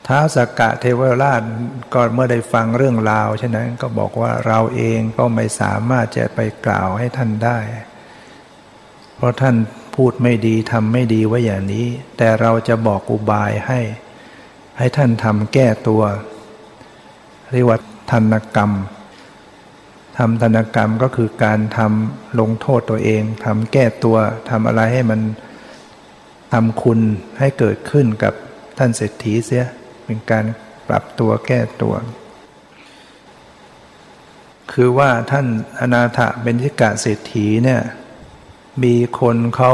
[0.08, 1.41] ท้าสกกะเทวราช
[1.93, 7.60] ก็เมื่อได้ฟังเรื่องราวฉะนั้นก็บอกว่าเราเองก็ไม่สามารถจะไปกล่าวให้ท่านได้
[9.15, 9.55] เพราะท่าน
[9.95, 13.79] พูดไม่ดีทำไม่ดีไว้อย่างนี้ แต่เราจะบอกอุบายให้
[14.77, 16.03] ให้ท่านทำแก้ตัว
[17.51, 17.77] เรียกว่า
[18.12, 18.71] ธนกรรม
[20.17, 24.17] ทำธนกรรมก็คือการทำลงโทษตัวเองทำแก้ตัว
[24.49, 25.21] ทำอะไรให้มัน
[26.54, 26.99] ทำคุณ
[27.39, 28.34] ให้เกิดขึ้นกับ
[28.78, 29.65] ท่านเศรษฐีเสีย
[30.06, 30.45] เป็นการ
[30.88, 31.95] ปรับตัวแก้ตัว
[34.71, 35.47] คือว่าท่าน
[35.80, 37.82] อนาถเบญจกะเศรษฐีเนี่ย
[38.84, 39.73] มีคนเขา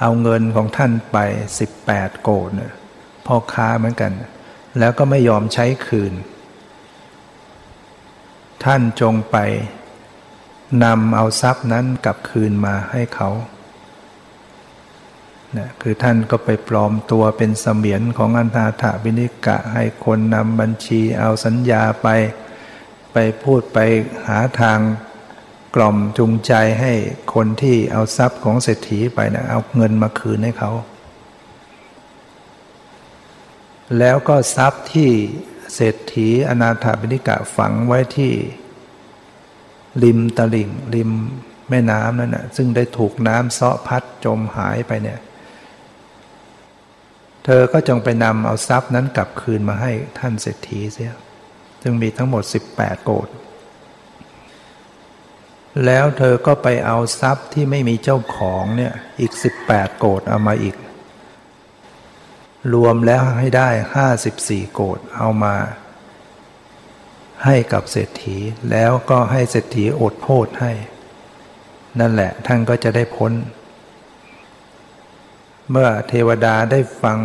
[0.00, 1.18] เอาเงินของท่านไป
[1.72, 2.72] 18 โกดเนี่ย
[3.26, 4.12] พ่อค้าเหมือนกัน
[4.78, 6.12] แล้วก็ไม่ยอมใช้คืน
[8.64, 9.36] ท่านจงไป
[10.84, 13.30] นำเอาทรัพย์นั้นกลับคืนมาให้เขา
[15.56, 22.08] นะคือท่านก็ไปปลอมตัวเป็นเสมียนของอันธาถาบินิกะ ให้คนนำบัญชีเอาสัญญาไป
[23.12, 23.78] ไปพูดไป
[24.26, 24.78] หาทาง
[25.74, 26.92] กล่อมจูงใจให้
[27.34, 30.70] คนที่เอาทรัพย์ของเศรษฐีไปนะเอาเงินมาคืนให้เขา
[33.98, 35.10] แล้วก็ทรัพย์ที่
[35.74, 38.32] เศรษฐีอนาถาบินิกะฝังไว้ที่
[40.02, 41.10] ริมตลิ่ง ริม
[41.70, 45.20] แม่น้ำนั่นนะซึ่งได้ถูกน้ำเซาะพัดจมหายไปเนี่ย
[47.44, 51.14] เธอก็จงไปนำเอาทรัพย์นั้นกลับคืนมาให้ท่านเศรษฐีเสีย
[51.82, 53.28] ซึ่งมีทั้งหมด 18 โกด
[55.86, 59.32] แล้วเธอก็ไปเอาทรัพย์ที่ไม่มีเจ้าของเนี่ยอีก
[59.66, 60.76] 18 โกดเอามาอีก
[62.74, 63.70] รวมแล้วให้ได้
[64.22, 65.54] 54โกดเอามา
[67.44, 68.36] ให้กับเศรษฐี
[68.70, 70.72] แล้วก็ให้เศรษฐีอดโทษให้
[72.00, 73.32] นั่นแหละท่านก็จะได้พ้น
[75.70, 77.18] เมื่อเทวดาได้ฟัง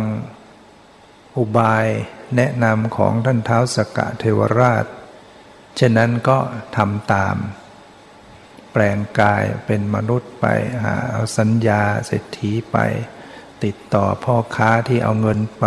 [1.38, 1.86] อุบาย
[2.36, 4.86] แนะนำของท่านเท้าสกกะเทวราช
[5.76, 6.38] เช่นนั้นก็
[6.76, 7.36] ทำตาม
[8.72, 10.46] แปลงกายเป็นมนุษย์ไป
[10.84, 12.78] หาเอาสัญญาเศรษฐีไป
[13.64, 15.66] ติดต่อพ่อค้าที่เอาเงินไป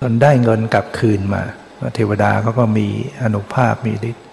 [0.00, 1.42] จนได้เงินกลับคืนมา
[1.94, 2.88] เทวดาเขาก็มี
[3.22, 4.26] อนุภาพมีฤทธิ์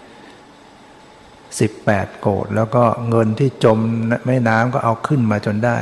[1.59, 3.79] สิบแปดโกดแล้วก็เงินที่จม
[4.25, 5.77] แม่น้ำก็เอาขึ้นมาจนได้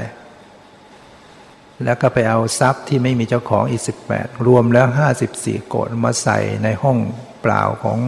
[1.84, 6.98] แล้วก็ไปเอาทรัพย์ที่ไม่มีเจ้าของอีกสิบแปดรวมแล้วห้าสิบสี่โกดมาใส่ในห้อง
[7.42, 8.00] เปล่าของ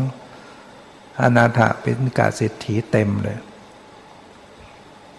[1.21, 3.38] อนาถเป็นกาเศรษฐีเต็มเลย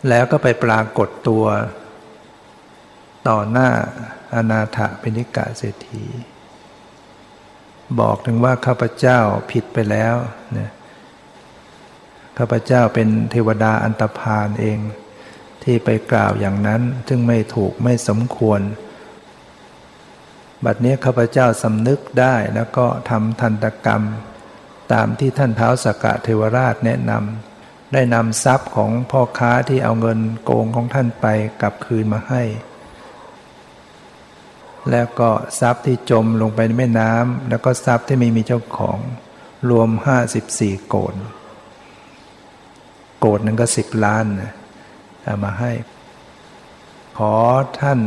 [0.08, 1.44] แล้วก็ไปปรากฏตัว
[3.28, 3.68] ต่อหน้า
[4.34, 6.04] อนาถาเปนิกาเศรษฐี
[8.00, 9.18] บอกถึงว่าข้าพเจ้า
[9.50, 10.14] ผิดไปแล้ว
[10.52, 10.70] เนี่ย
[12.38, 14.78] ข้าพเจ้าเป็นเทวดาอันตรพานเอง
[15.64, 18.60] ที่ไปกล่าวอย่างนั้นซึ่งไม่ถูกไม่สมควร
[20.64, 24.02] บัดนี้ข้าพเจ้าสำนึกได้แล้วก็ทำทันตกรรม
[24.92, 31.26] ตามที่ท่านเท้าสกกะเทวราชแนะนำได้นำทรัพย์ของพ่อค้าที่เอาเงินโกงของท่านไป
[31.60, 32.42] กลับคืนมาให้
[34.90, 38.98] แล้วก็ทรัพย์ที่จมลงไปในแม่น้ำแล้วก็ทรัพย์ที่ไม่มีเจ้าของ
[39.70, 41.14] รวมห้าสิบสี่โกด
[43.20, 44.52] โกดนึงก็สิบล้านนะ
[45.22, 45.72] เอามาให้
[47.18, 47.34] ขอ
[47.80, 48.00] ท่าน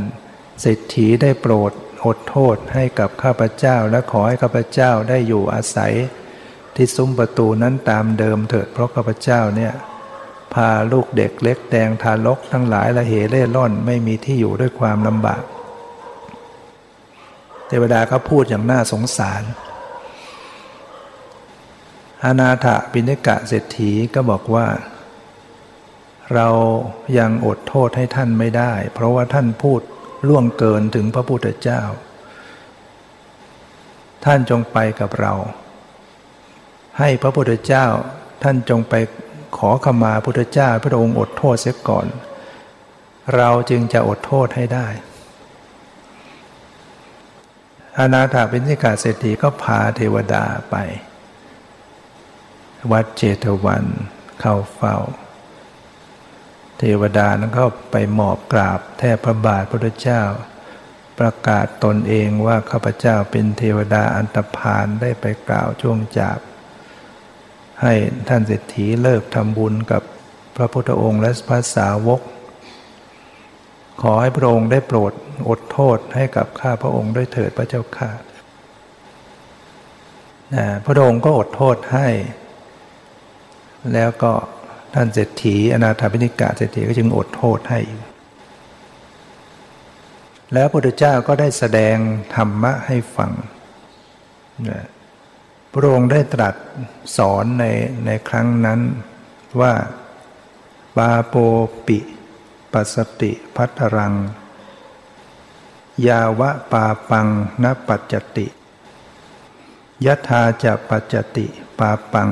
[0.62, 1.72] เศรษฐีได้โปรด
[2.06, 5.94] อดโทษให้กับข้าพเจ้า และขอให้ข้าพเจ้าได้อยู่อาศัย
[6.76, 9.74] ที่ซุ้มประตูนั้นตามเดิมเถิดเพราะข้าพเจ้าเนี่ย
[10.54, 15.44] พาลูกเด็กเล็กแดงทารกทั้งหลายละเหเล่ร่อนไม่มีที่อยู่ด้วยความลำบาก
[17.68, 19.44] เทวดาเขาพูดอย่างน่าสงสาร
[22.24, 24.68] อานาถปิณิกะเศรษฐีก็บอกว่า
[26.34, 26.48] เรา
[27.20, 29.82] ยังอดโทษให้ท่านไม่ได้ เพราะว่าท่านพูด
[30.28, 31.82] ล่วงเกินถึงพระพุทธเจ้า
[34.26, 35.34] ท่านจงไปกับเรา
[37.00, 37.86] ให้พระพุทธเจ้า
[38.44, 38.94] ท่านจงไป
[39.58, 42.08] ขอขมาพุทธเจ้าพระองค์อดโทษเสียก่อน
[43.36, 44.88] เราจึงจะอดโทษให้ได้
[47.98, 50.76] อานาถาเป็นสิกาเศรษฐีก็พาเทวดาไป
[52.92, 53.86] วัดเจตวัน
[54.40, 54.98] เข้าเฝ้า
[56.78, 60.22] เทวดานั้นก็ไปหมอบกราบแทบพระบาทพระเจ้า
[61.20, 66.40] ประกาศตนเองว่าข้าพเจ้าเป็นเทวดาอันตรพานได้ไปกล่าวช่วงจาบ
[67.82, 67.94] ให้
[68.28, 70.04] ท่านเศรษฐีเลิกทำบุญกับ
[70.56, 72.22] พระพุทธองค์และพระสาวก
[74.02, 75.14] ขอให้พระองค์ได้โปรด
[75.50, 78.12] อดโทษให้กับข้าพระองค์ด้วยเถิดพระเจ้าค่ะ
[80.86, 82.08] พระองค์ก็อดโทษให้
[83.94, 84.32] แล้วก็
[84.94, 87.80] ท่านเศรษฐีอนาถาพินิกาเศรษฐีก็จึงอดโทษให้
[90.54, 91.98] แล้วพระพุทธเจ้าก็ได้แสดง
[92.36, 93.32] ธรรมะให้ฟัง
[95.74, 96.56] พระองค์ได้ตรัส
[97.18, 97.66] สอนใน
[98.06, 98.80] ในครั้งนั้น
[99.62, 99.74] ว่า
[100.98, 101.36] ปาโป
[101.88, 102.00] ปิ
[102.74, 104.14] ปัสติพัทรัง
[106.08, 107.28] ยาวะปาปัง
[107.64, 108.48] นปัจจติ
[110.06, 111.46] ยถาจะปัจจติ
[111.80, 112.30] ปาปัง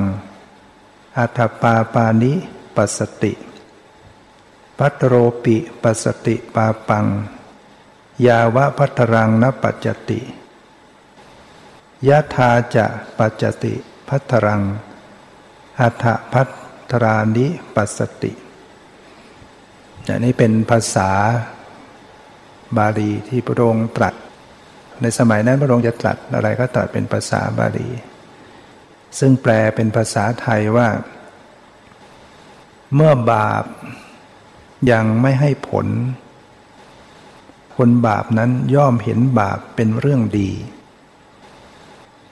[1.18, 2.32] อัฏปาปานิ
[2.76, 3.32] ปัสติ
[4.78, 7.06] พัตโรปิปัสติปาปัง
[8.26, 10.20] ยาวะพัทรังนปัจจติ
[12.08, 12.86] ยะธาจะ
[13.18, 13.74] ปัจจติ
[14.08, 14.62] พัทรัง
[15.80, 16.42] อัฏพั
[16.90, 18.32] ทรานิปัสติ
[20.10, 21.10] อันนี้เป็นภาษา
[22.78, 24.14] บาลีที่พระองค์ตรัส
[25.02, 27.90] ในสมัยนั้นพระองค์จะตรัสอะไรก็ตรัสเป็นภาษาบาลี
[29.18, 30.88] ซึ่งแปลเป็นภาษาไทยว่า
[32.94, 33.64] เมื่อบาป
[34.90, 35.86] ยังไม่ให้ผล
[37.76, 40.50] คนบาปนั้นย่อมเห็นบาปเป็นเรื่องดี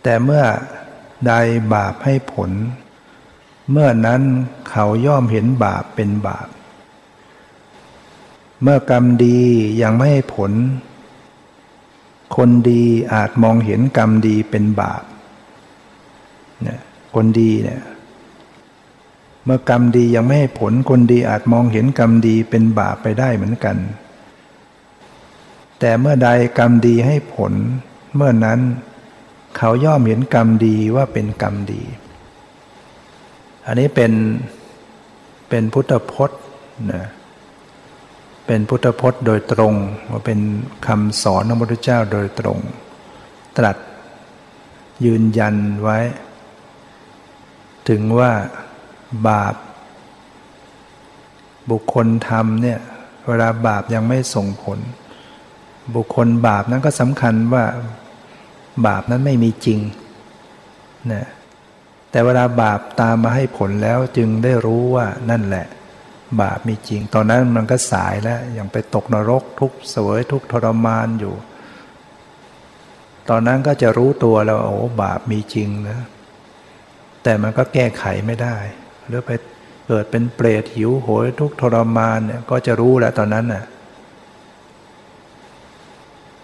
[0.03, 0.45] แต่เมื่อ
[1.27, 1.33] ใด
[1.75, 2.51] บาปให้ผล
[3.71, 4.23] เมื่อนั้น
[4.71, 6.49] เขาย่อมเห็นบาปเป็นบาป
[8.63, 9.39] เมื่อกรรมดี
[9.83, 10.53] ยังไม่ให้ผล
[12.37, 12.83] คนดี
[13.15, 15.03] อาจมองเห็นกรรมดีเป็นบาป
[16.63, 16.81] เนี่ย
[17.15, 17.83] คนดีเนี่ย
[19.45, 23.77] เมื่อกรรมดียังไม่ให้ผล คนดีอาจมองเห็นกรรมดีเป็นบาปไปได้เหมือนกัน
[25.79, 27.53] แต่เมื่อใดกรรมดีให้ผล
[28.17, 28.61] เมื่อนั้น
[29.57, 31.83] เขาย่อมเห็นกรรมดีว่าเป็นกรรมดี
[33.67, 34.13] อันนี้เป็น
[35.49, 36.41] เป็นพุทธพจน์
[36.93, 37.05] นะ
[38.53, 39.75] เป็นพุทธพจน์โดยตรง
[40.11, 40.41] ว่าเป็น
[40.87, 42.59] คำสอนของพระพุทธเจ้าโดยตรง
[43.57, 43.77] ตรัส
[45.05, 45.99] ยืนยันไว้
[47.89, 48.33] ถึงว่า
[49.29, 49.55] บาป
[51.71, 52.79] บุคคลทำเนี่ย
[53.29, 54.79] เวลาบาปยังไม่ส่งผล
[55.95, 57.65] บุคคลบาปนั้นก็สำคัญว่า
[58.87, 59.79] บาปนั้นไม่มีจริง
[61.13, 61.27] นะ
[62.11, 65.67] แต่เวลาบาปตามมาให้ผลแล้วจึงได้รู้ว่านั่นแหละ
[66.41, 71.35] บาปมีจริง ตอนนั้นมันก็สายแล้วยังไปตกนรกทุกเสวยทุกทรมานอยู่
[73.31, 75.99] ตอนนั้นก็จะรู้ตัวแล้วโอ้บาปมีจริงนะ
[77.23, 78.57] แต่มันก็แก้ไขไม่ได้
[79.09, 79.31] หรือไป
[79.87, 83.65] เกิดเป็นเปรตหิวโหยทุกทรมานเนี่ยก็จะรู้แล้วตอนนั้นน่ะ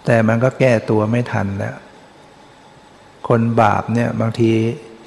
[0.05, 1.75] แต่มันก็แก้ตัวไม่ทันแล้ว
[3.27, 4.51] คนบาปเนี่ยบางที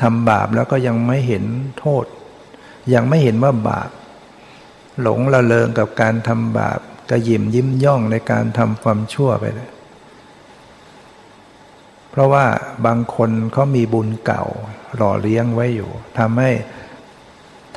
[0.03, 1.45] ทำบาปแล้วก็ยังไม่เห็น
[1.79, 2.05] โทษ
[2.95, 3.91] ยังไม่เห็นว่าบาป
[5.03, 9.71] หลงละเลงกับการทำบาปกระยิมยิ้มย่องในการทำความชั่วไปเลย
[12.11, 12.45] เพราะว่า
[12.87, 14.45] บางคนเขามีบุญเก่า
[14.97, 16.51] หล่อเลี้ยงไว้อยู่ทำให้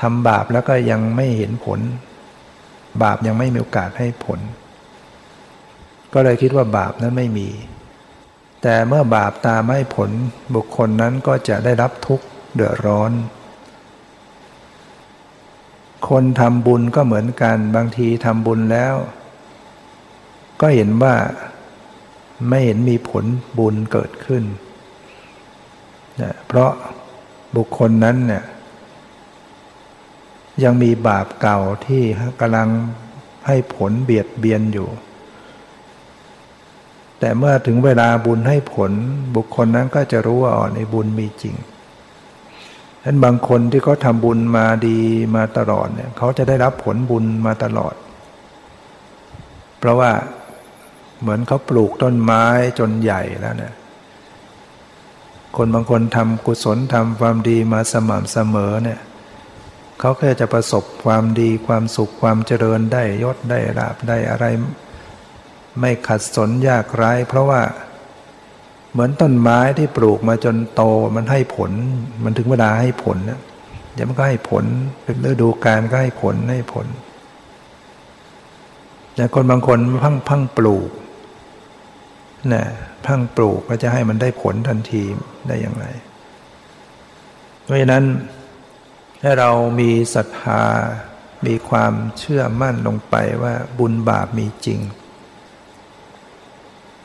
[0.01, 1.79] ทำบาปแล้วก็ยังไม่เห็นผล
[3.03, 4.39] บาปยังไม่มีโอกาสให้ผล
[6.13, 7.49] ก็เลยคิดว่าบาปนั้นไม่มี
[8.61, 10.09] แต่เมื่อบาปตามให้ผล
[10.55, 13.11] บุคคลนั้นก็จะได้รับทุกข์เดือดร้อน
[16.09, 18.95] คนทำบุญก็เหมือนกัน บางทีทำบุญแล้ว
[20.61, 21.15] ก็เห็นว่า
[22.49, 23.25] ไม่เห็นมีผล
[23.59, 24.43] บุญเกิดขึ้น
[26.21, 26.71] นะเพราะ
[27.55, 28.43] บุคคลนั้นเนี่ย
[30.63, 32.03] ยังมีบาปเก่าที่
[32.39, 32.69] กำลัง
[33.47, 34.89] ให้ผลเบียดเบียนอยู่
[37.19, 38.91] แต่เมื่อถึงเวลาบุญให้ผล
[39.35, 41.55] บุคคลนั้นก็จะรู้ว่าอ๋อในบุญมีจริง
[43.03, 44.99] ฉะนั้นบางคนที่เขาทำบุญมาดี
[45.35, 47.95] มาตลอดเนี่ยเขาจะได้รับผลบุญมาตลอด
[49.79, 50.11] เพราะว่า
[51.21, 52.45] เหมือนเขาปลูกต้นไม้
[52.79, 53.73] จนใหญ่แล้วเนี่ย
[55.57, 58.99] คนบางคนทำกุศลทำความดีมาสม่ำเสมอเนี่ย
[59.99, 64.45] เขาแค่จะประสบความดีความสุขความเจริญได้ยศได้ลาบได้อะไร
[65.79, 67.61] ไม่ขัดสนยากไร้เพราะว่า
[68.93, 70.81] เหมือนต้นไม้ที่ปลูกมาจนโต
[71.15, 71.71] มันให้ผล
[72.23, 73.39] มันถึงเวลาให้ผลนะ
[73.93, 74.65] เดี๋ยวมันก็ให้ผล
[75.03, 76.87] เป็นฤดูกาลก็ให้ผลให้ผล
[79.15, 80.89] แต่คนบางคนพังพังปลูก
[82.53, 82.63] นะ
[83.05, 85.03] พังปลูกก็จะให้มันได้ผลทันที
[85.47, 85.85] ได้อย่างไร
[87.63, 88.03] เพราะฉะนั้น
[89.21, 90.61] ให้เรามีศรัทธา
[91.45, 94.79] มีความเชื่อมั่นลงไปว่าบุญบาปมีจริง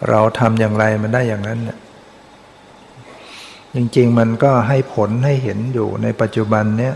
[0.09, 1.61] เราทำอย่างไรมันได้อย่างนั้น
[3.75, 6.95] จริง ๆ มันก็ให้ผลให้เห็นอยู่ในปัจจุบันเนี้ย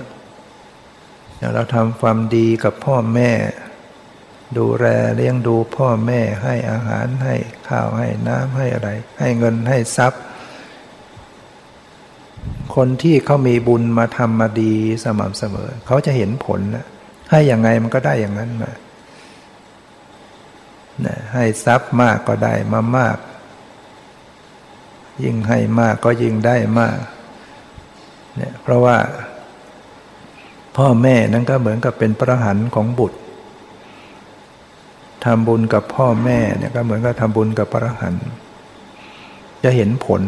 [1.54, 3.30] เราทำความดีกับพ่อแม่
[4.58, 4.86] ดูแล
[5.16, 7.34] เลี้ยงดูพ่อแม่ให้อาหารให้
[7.68, 8.90] ข้าวให้น้ำให้อะไร
[9.20, 10.22] ให้เงินให้ทรัพย์
[12.74, 14.74] คนที่เขามีบุญมาทำมาดี
[15.04, 16.86] สม่ำเสมอ เขาจะเห็นผลนะ
[17.30, 18.72] ให้อย่างไงมันก็ได้อย่างนั้นมา
[21.04, 23.18] นะให้ทรัพย์มากก็ได้มามาก
[25.24, 26.98] ยิ่งให้มากก็ยิ่งได้มาก
[28.36, 28.96] เนี่ยเพราะว่า
[30.76, 33.18] พ่อแม่นั้นก็เหมือนกับเป็นประหันของบุตร
[35.24, 38.14] ทำบุญกับพ่อแม่เนี่ยก็เหมือนกับทำบุญกับพระหัน
[39.64, 40.22] จะเห็นผล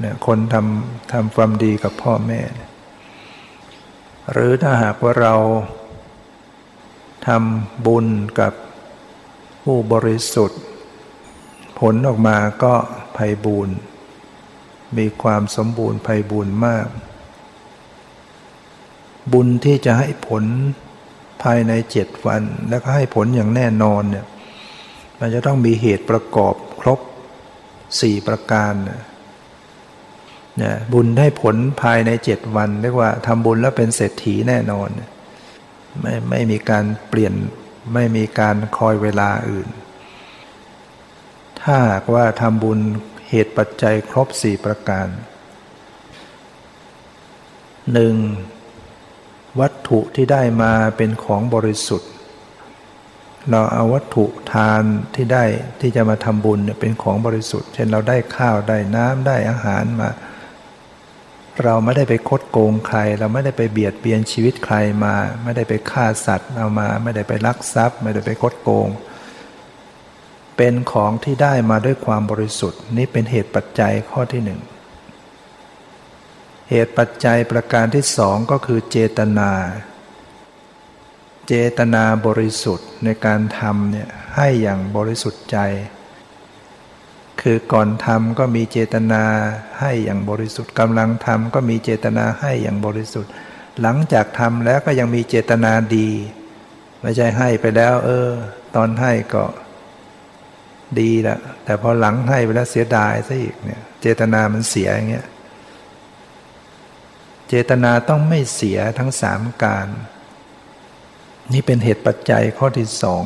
[0.00, 2.40] เนี่ยคนทำทำความดีกับพ่อแม่
[4.32, 5.34] หรือถ้าหากว่าเรา
[7.26, 8.06] ทำบุญ
[8.40, 8.52] กับ
[9.72, 10.60] ผู้บริสุทธิ์
[11.80, 12.74] ผลออกมาก็
[13.16, 13.76] ภัยบูรณ์
[14.98, 16.86] มีความสมบูรณ์ภัยบูรณ์มาก
[19.32, 20.44] บุญที่จะให้ผล
[21.42, 24.26] ภายในเจ็ดวัน แล้วก็ให้ผลอย่างแน่นอนเนี่ย
[25.18, 27.00] มันจะต้องมีเหตุประกอบครบ
[28.00, 34.88] สี่ประการเนี่ยบุญให้ผลภายในเจ็ดวันเรียกว่าทำบุญแล้วเป็นเศรษฐีแน่นอน
[36.00, 37.34] ไม่ไม่มีการเปลี่ยน
[37.94, 39.68] ไม่มีการคอยเวลาอื่น
[41.60, 42.78] ถ้าหากว่าทำบุญ
[43.28, 45.08] เหตุปัจจัยครบสี่ประการ
[47.92, 48.14] หนึ่ง
[49.60, 52.10] วัตถุที่ได้มาเป็นของบริสุทธิ์
[53.50, 54.82] เราเอาวัตถุทาน
[55.14, 55.44] ที่ได้
[55.80, 60.10] ที่จะมาทำบุญเป็นของบริสุทธิ์ เช่นเราได้ข้าวได้น้ำได้อาหารมา
[61.64, 68.88] เราไม่ได้ไปคดโกงใคร เราไม่ได้ไปเบียดเบียนชีวิตใครมา ไม่ได้ไปฆ่าสัตว์เอามา ไม่ได้ไปลักทรัพย์ ไม่ได้ไปคดโกง
[70.56, 74.60] เป็นของที่ได้มาด้วยความบริสุทธิ์ นี่เป็นเหตุปัจจัยข้อที่หนึ่ง
[76.70, 79.50] เหตุปัจจัยประการที่สองก็คือเจตนา
[81.48, 85.58] เจตนาบริสุทธิ์ในการทำเนี่ยให้อย่างบริสุทธิ์ใจ
[87.42, 89.22] คือก่อนทำก็มีเจตนา
[89.80, 93.32] ให้อย่างบริสุทธิ์กำลังทำก็มีเจตนาให้อย่างบริสุทธิ์
[93.80, 96.10] หลังจากทำแล้วก็ยังมีเจตนาดี
[97.02, 98.28] ไม่ใช่ให้ไปแล้ว เออ
[98.76, 99.44] ตอนให้ก็
[101.00, 105.26] ดีล้วแต่พอหลังให้ไปแล้วเสียดายซะอีกเนี่ย เจตนามันเสียอย่างเงี้ย
[107.48, 109.88] เจตนาต้องไม่เสียทั้งสามการ
[111.52, 113.24] นี่เป็นเหตุปัจจัยข้อที่สอง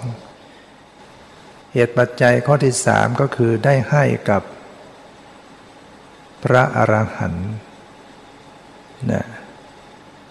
[1.73, 4.43] เหตุปัจจัยข้อที่สามก็คือได้ให้กับ
[6.45, 7.51] พระอรหันต์
[9.13, 9.27] นะ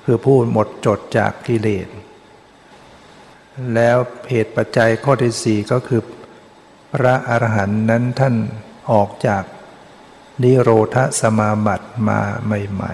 [0.04, 1.88] คือผู้หมดจดจากกิเลส
[3.76, 3.98] แล้ว
[4.30, 6.02] เหตุปัจจัยข้อที่สี่ก็คือ
[6.94, 8.36] พระอรหันต์นั้นท่าน
[8.92, 9.44] ออกจาก
[10.44, 12.94] นิโรธสมาบัติมาใหม่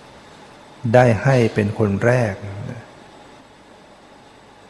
[0.00, 2.34] ๆ ได้ให้เป็นคนแรก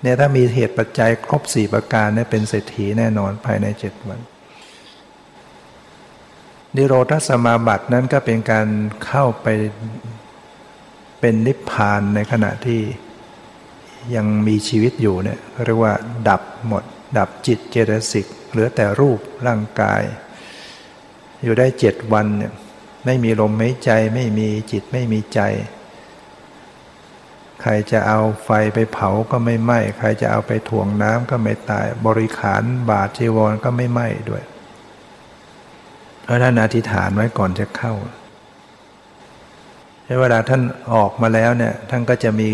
[0.03, 4.20] เนี่ยถ้ามีเหตุปัจจัยครบสี่ประการเนี่ยเป็นเศรษฐีแน่นอนภายในเจ็ดวัน
[6.76, 8.66] นิโรธสมาบัตินั้นก็เป็นการ
[9.05, 9.46] เข้าไป
[11.20, 12.80] เป็นนิพพานในขณะที่
[14.14, 15.94] ยังมีชีวิตอยู่เนี่ยเรียกว่า
[16.28, 16.84] ดับหมด
[17.18, 20.03] ดับจิตเจตสิกเหลือแต่รูปร่างกาย
[21.42, 22.53] อยู่ได้เจ็ดวันเนี่ย
[23.07, 25.40] ไม่มีลมหายใจไม่มีจิตไม่มีใจ
[27.62, 34.42] ใครจะเอาไฟไปเผาก็ไม่ไหม้ ใครจะเอาไปถ่วงน้ำก็ไม่ตาย บริขารบาทจีวรก็ไม่ไหม้ด้วย
[36.22, 37.94] เพราะท่านอธิษฐานไว้ก่อนจะเข้า
[40.20, 40.62] เวลาท่าน
[40.94, 42.48] ออกมาแล้วเนี่ย ท่านก็จะมี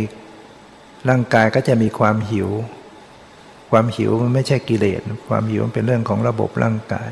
[1.08, 2.48] ร่างกายก็จะมีความหิว
[3.70, 7.10] ความหิวมันไม่ใช่กิเลส ความหิวมันเป็นเรื่องของระบบร่างกาย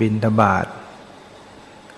[0.00, 0.66] บินตบาท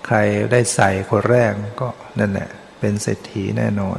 [0.06, 0.16] ใคร
[0.52, 2.48] ได้ใส่คนแรกก็นั่นแหละ
[2.80, 3.98] เป็นเศรษฐีแน่นอน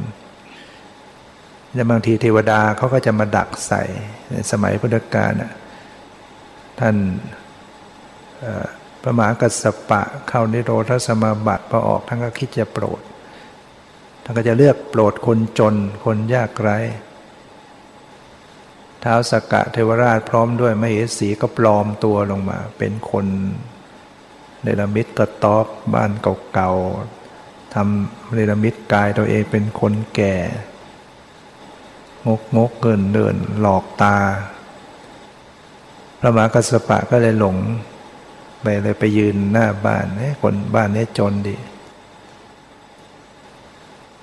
[1.74, 3.82] แล้วบางทีเทวดาเขาก็จะมาดักใส่
[4.30, 5.32] ในสมัยพุทธกาล
[6.80, 6.96] ท่าน
[9.02, 13.00] พระมหากัสสปะเข้านิโรธสมาบัติพอออกท่านก็คิดจะโปรด
[14.24, 16.78] ท่านก็จะเลือกโปรดคนจนคนยากไร้
[19.02, 23.26] ท้าวสกกะเทวราชพร้อมด้วยมเหสีก็ปลอมตัวลงมา เป็นคน
[24.62, 26.10] เนรมิตกระต๊อบบ้าน
[26.52, 30.36] เก่าๆทำเนรมิตกายตัวเองเป็นคนแก่
[32.26, 34.16] งกงกเกินเดินหลอกตา
[36.18, 37.56] พระมหากัสปะก็เลยหลง
[38.62, 41.56] ไปเลยไปยืนหน้าบ้านเฮ้คนบ้านนี้จนดี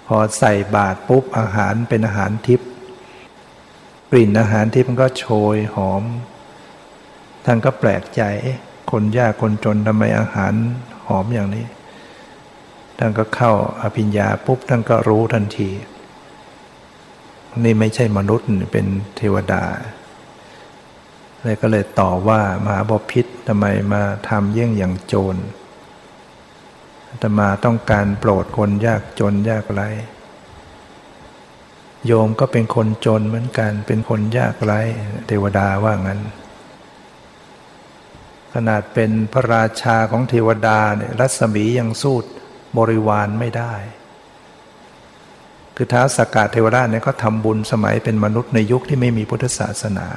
[0.05, 2.69] พอใส่บาตรปุ๊บอาหารเป็นอาหารทิพย์
[4.11, 5.25] กลิ่นอาหารทิพย์มันก็โช
[5.55, 6.03] ยหอม
[7.45, 8.21] ท่านก็แปลกใจ
[8.91, 10.53] คนยากคนจนทำไมอาหาร
[11.07, 11.65] หอมอย่างนี้
[12.97, 15.69] ท่านก็เข้าอภิญญาปุ๊บท่านก็รู้ทันที
[17.63, 18.85] นี่ไม่ใช่มนุษย์เป็น
[19.17, 19.63] เทวดา
[21.43, 25.35] เลยก็เลยต่อว่ามหาบพิษทำไมมาทำเยี่ยงอย่างโจร
[27.21, 29.83] ธรรมาต้องการโปรดคนยากจนยากไร
[32.05, 34.73] โยมก็เป็นคนจนเหมือนกันเป็นคนยากไร
[35.27, 36.21] เทวดาว่างั้น
[38.53, 42.17] ขนาดเป็นพระราชาของเทวดาเนี่ยรัศมียังสู้
[42.77, 43.73] บริวารไม่ได้
[45.83, 50.07] คือท้าวสกกาเทวราชเนี่ยก็ทำบุญสมัยเป็นมนุษย์ในยุคที่ไม่มีพุทธศาสนา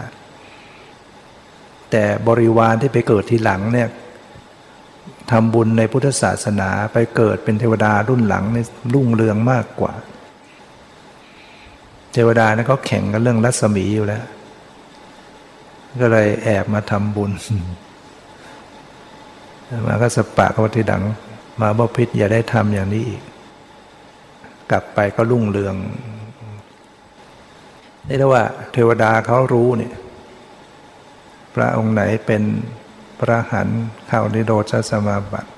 [1.91, 3.89] แต่บริวารที่ไปเกิดทีหลังเนี่ย
[5.31, 8.59] ทำบุญในพุทธศาสนาไปเกิดเป็นเทวดารุ่นหลังใน
[8.95, 9.93] รุ่งเรืองมากกว่า
[12.13, 14.25] เทวดานะเขาแข่งกันเรื่องรัศมีอยู่แล้ว
[16.01, 17.33] ก็เลยแอบมาทำบุญ
[19.87, 21.03] มาก็สปะเขาทีดัง
[21.61, 23.23] มาบ่พิษอย่าได้ทำอย่างนี้อีก
[24.71, 25.77] กลับไปก็รุ่งเรือง
[28.09, 29.95] นี่เรียกว่า เทวดาเขารู้เนี่ย
[31.55, 32.43] พระองค์ไหนเป็น
[33.19, 33.69] พระหัน
[34.09, 35.51] เข้านิโรธสมาบัติ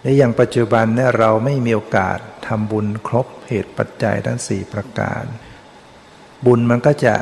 [0.00, 5.24] ในอย่างปัจจุบันเนี่ยเราไม่มีโอกาสทำบุญครบเหตุปัจจัยทั้งสี่ประการ
[6.46, 7.14] บุญมันก็จะ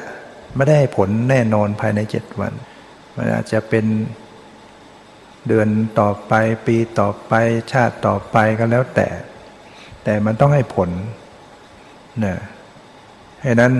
[0.56, 2.52] ไม่ได้ผลแน่นอนภายในเจ็ดวัน
[3.16, 3.86] มันอาจจะเป็น
[5.48, 5.68] เดือน
[6.00, 6.32] ต่อไป
[6.66, 7.32] ปีต่อไป
[7.72, 9.08] ชาติต่อไปก็แล้วแต่
[10.04, 10.90] แต่มันต้องให้ผล
[12.24, 12.36] นะ
[13.42, 13.72] ให้นั้น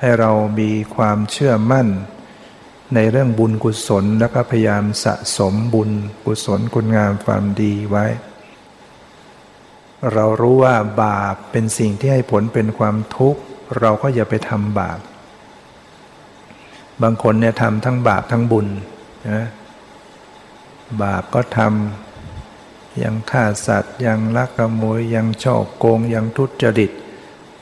[0.00, 0.30] ให้เรา
[0.60, 1.86] มีความเชื่อมั่น
[2.94, 5.90] ในเรื่องบุญกุศลแล้วก็พยายามสะสมบุญ
[6.24, 8.06] กุศลคุณงามความดีไว้
[10.12, 13.40] เรารู้ว่าบาปเป็นสิ่งที่ให้ผลเป็นความทุกข์
[13.80, 15.00] เราก็อย่าไปทำบาป
[17.02, 18.66] บางคนเนี่ยทำทั้งบาปทั้งบุญ
[19.30, 19.46] นะ
[21.02, 22.09] บาปก็ทำ
[23.02, 26.90] ยังฆ่าสัตว์ ยังลักขโมยยังช่อโกง ยังทุจริต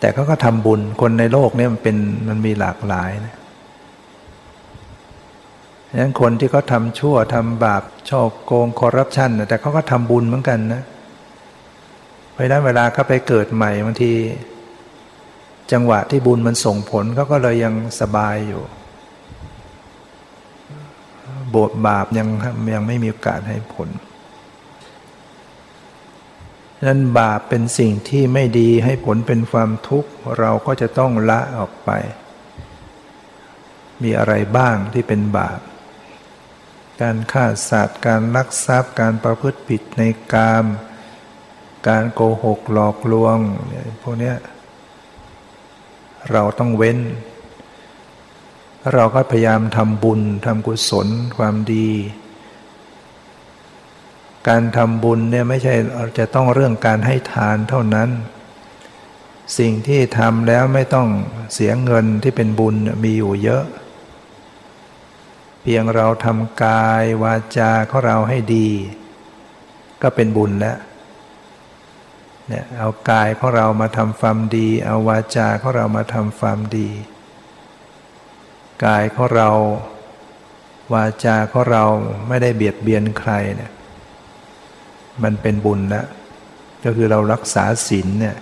[0.01, 1.97] แต่เขาก็ทำบุญคนในโลกนี้มันเป็น
[2.29, 3.37] มันมีหลากหลายนะ
[5.91, 10.83] ดังนั้นคนที่เขาทำชั่วทำบาปช่อโกงคอร์รัปชันแต่เขาก็ทำบุญเหมือนกันนะ
[12.33, 14.13] เพราะนั้นเวลาเขาไปเกิดใหม่บางที
[15.73, 18.63] จังหวะที่บุญมันส่งผลเขาก็เลยยังสบายอยู่
[21.55, 22.29] บทบาปยัง
[22.75, 23.89] ยังไม่มีโอกาสให้ผล
[26.87, 31.91] นั้นบาปเป็นสิ่งที่ไม่ดีให้ผลเป็นความทุกข์เราก็จะต้องละออกไป
[34.03, 35.61] มีอะไรบ้างที่เป็นบาป
[37.01, 40.03] การฆ่าสัตว์ การลักทรัพย์ การประพฤติผิดใน
[40.33, 40.65] กาม
[41.89, 43.39] การโกหกหลอกลวง
[44.03, 44.35] พวกนี้
[46.33, 46.99] เราต้องเว้น
[48.95, 51.09] เราก็พยายามทำบุญทำกุศล
[51.39, 51.89] ความดี
[54.49, 55.75] การทำบุญเนี่ยไม่ใช่
[56.19, 58.11] จะต้องเรื่องการให้ทานเท่านั้น
[59.59, 61.09] สิ่งที่ทำแล้วไม่ต้อง
[61.55, 63.65] เสียเงินที่เป็นบุญมีอยู่เยอะ
[65.63, 68.69] เพียงเราทำกายวาจาของเราให้ดี
[70.03, 70.79] ก็เป็นบุญแล้ว
[72.49, 76.89] เนี่ยเอากายของเรามาทำความดี เอาวาจาของเรามาทำความดี
[78.85, 79.51] กายของเรา
[80.95, 81.85] วาจาของเรา
[82.29, 83.73] ไม่ได้เบียดเบียนใครเนี่ย
[85.23, 86.07] มันเป็นบุญแล้ว
[86.85, 88.37] ก็คือเรารักษาศีลเนี่ย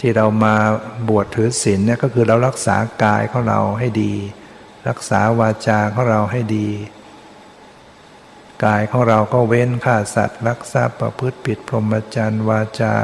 [0.00, 0.54] ที่เรามา
[1.08, 4.14] บวชถือศีลเนี่ยก็คือเรารักษากายของเราให้ดี
[4.88, 6.68] รักษาวาจาของเราให้ดี
[8.64, 12.94] กายของเราก็เว้นฆ่าสัตว์รักทรัพย์ประพฤติผิดพรหมจรรย์วาจา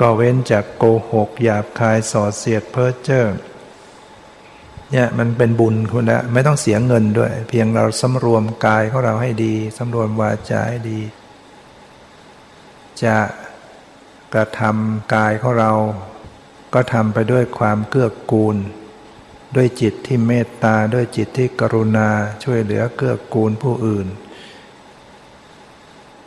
[0.00, 3.26] ก็เว้นจากโกหกหยาบคายส่อเสียดเพ้อเจ้อ
[4.92, 11.00] เนี่ยมันเป็นบุญคุณละไม่ต้องเสียเงินด้วย เพียงเราสำรวมกายของเราให้ดีสำรวมวาจาให้ดี
[13.04, 13.16] จะ
[14.34, 15.72] กระทำกายของเรา
[16.74, 18.56] ก็ทำไปด้วยความเกื้อกูล
[19.56, 22.08] ด้วยจิตที่เมตตาด้วยจิตที่กรุณา
[22.44, 24.06] ช่วยเหลือเกื้อกูลผู้อื่น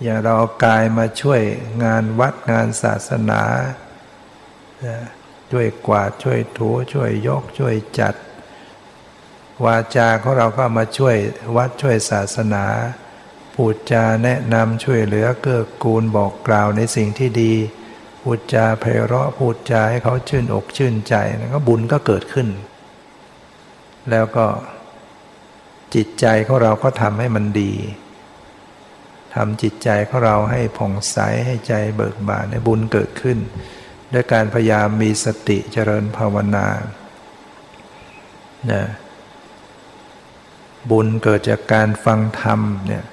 [0.04, 1.42] อย่าเราเอากายมาช่วย
[1.84, 3.42] งานวัดงานศาสนา
[5.52, 8.16] ช่วยกวาดช่วยถูช่วยยกช่วยจัด
[9.66, 11.16] วาจาของเราก็มาช่วย
[11.56, 12.66] วัดช่วยศาสนา
[13.56, 17.54] พูดจาแนะนำช่วยเหลือเกื้อกูลบอกกล่าวในสิ่งที่ดี
[18.22, 21.16] พูดจาไพเราะพูดจาให้เขาชื่นอกชื่นใจ
[21.54, 22.48] ก็บุญก็เกิดขึ้น
[24.12, 24.46] แล้วก็
[25.96, 27.74] จิตใจของเราก็ทำให้มันดี
[29.36, 33.38] ทำจิตใจของเราให้ผ่องใสให้ใจเบิกบานให้บุญเกิดขึ้น
[34.14, 36.68] ด้วยการพยายามมีสติเจริญภาวนา
[38.72, 38.84] นะ
[40.92, 43.04] บุญเกิดจากการฟังธรรมเนี่ย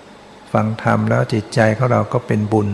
[0.52, 2.68] ฟังธรรมแล้วจิตใจของเราก็เป็นบุญ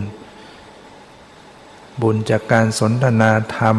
[2.01, 3.77] บุญจากการสนทนาธรรม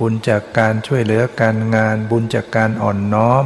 [0.00, 3.44] บุญจากการช่วยเหลือการงาน บุญจากการอ่อนน้อม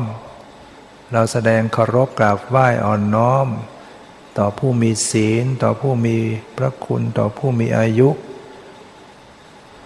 [1.13, 3.47] เราแสดงเคารพกราบไหว้อ่อนน้อม
[4.39, 6.17] ต่อผู้มีศีล ต่อผู้มี
[6.57, 8.09] พระคุณต่อผู้มีอายุ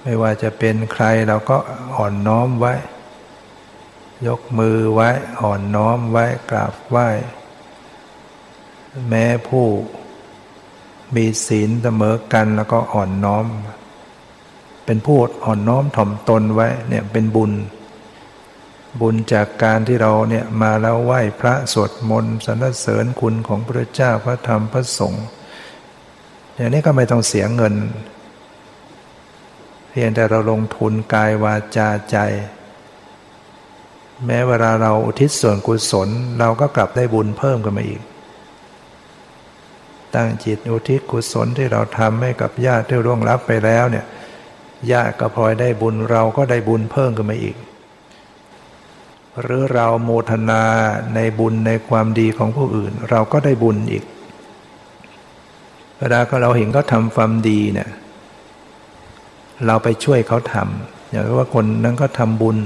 [0.03, 1.57] ไม่ว่าจะเป็นใครเราก็
[1.97, 2.75] อ่อนน้อมไว้
[4.27, 5.09] ยกมือไว้
[5.41, 7.09] อ่อนน้อมไว้กราบไหว้
[9.09, 9.67] แม้ผู้
[11.17, 13.47] มีศีลเสมอกันแล้วก็อ่อนน้อม
[14.85, 17.53] เป็นผู้อ่อนน้อมถ่อมตนไว้เนี่ยเป็นบุญ
[19.01, 25.25] บุญจากการที่เราเนี่ยมาแล้วไหว้พระสวดมนต์สรรเสริญคุณของพระเจ้าพระธรรมพระสงฆ์
[26.57, 27.75] อย่างนี้ก็ไม่ต้องเสียเงิน
[29.91, 32.17] เพียงแต่เราลงทุนกายวาจาใจ
[34.27, 36.09] แม้เวลาเราอุทิศส่วนกุศล
[36.39, 38.03] เราก็กลับได้บุญเพิ่มกันมาอีก
[40.15, 44.07] ตั้งจิตอุทิศกุศลที่เราทำให้กับญาติที่ร่วงลับไปแล้วเนี่ย
[44.93, 47.57] ญาติก็พลอยได้บุญเราก็ได้บุญเพิ่มกันมาอีก
[49.41, 50.63] หรือเราโมทนา
[51.15, 54.05] ในบุญในความดีของผู้อื่น เราก็ได้บุญอีก
[55.99, 57.89] เวลาก็เราเห็นเขาทำความดีเนี่ย
[59.67, 62.57] เราไปช่วยเขาทำอย่างว่าคนนั้นก็ทำบุญ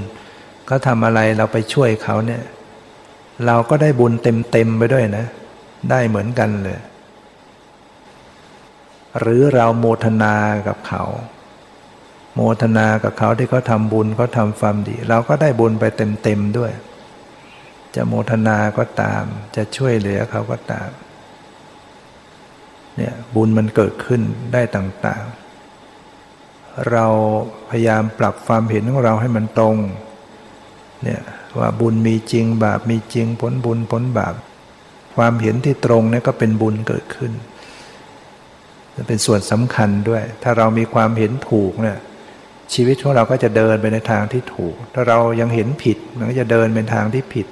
[0.69, 2.43] เขาทำอะไรเราไปช่วยเขาเนี่ย
[3.45, 5.25] เราก็ได้บุญเต็มๆไปด้วยนะ
[5.91, 6.79] ได้เหมือนกันเลย
[9.19, 10.35] หรือเราโมทนา
[10.67, 11.03] กับเขา
[12.35, 15.83] โมทนากับเขาที่เขาทำบุญเขาทำความดี เราก็ได้บุญไป
[16.23, 16.71] เต็มๆด้วย
[17.95, 19.23] จะโมทนาก็ตาม
[19.55, 20.89] จะช่วยเหลือเขาก็ตาม
[22.97, 24.21] เนี่ยบุญมันเกิดขึ้น
[24.53, 27.05] ได้ต่างๆ เรา
[27.69, 29.77] พยายามปรับความเห็นของเราให้มันตรง
[31.03, 31.21] เนี่ย
[31.59, 34.35] ว่าบุญมีจริงบาปมีจริงผลบุญผลบาป
[35.15, 37.31] ความเห็นที่ตรงนี่ก็เป็นบุญเกิดขึ้น
[39.07, 41.97] เป็นส่วนสำคัญด้วย ถ้าเรามีความเห็นถูกเนี่ย
[42.73, 47.47] ชีวิตของเราก็จะเดินไปในทางที่ถูก ถ้าเรายังเห็นผิดมันก็จะเดินเป็นทางที่ผิด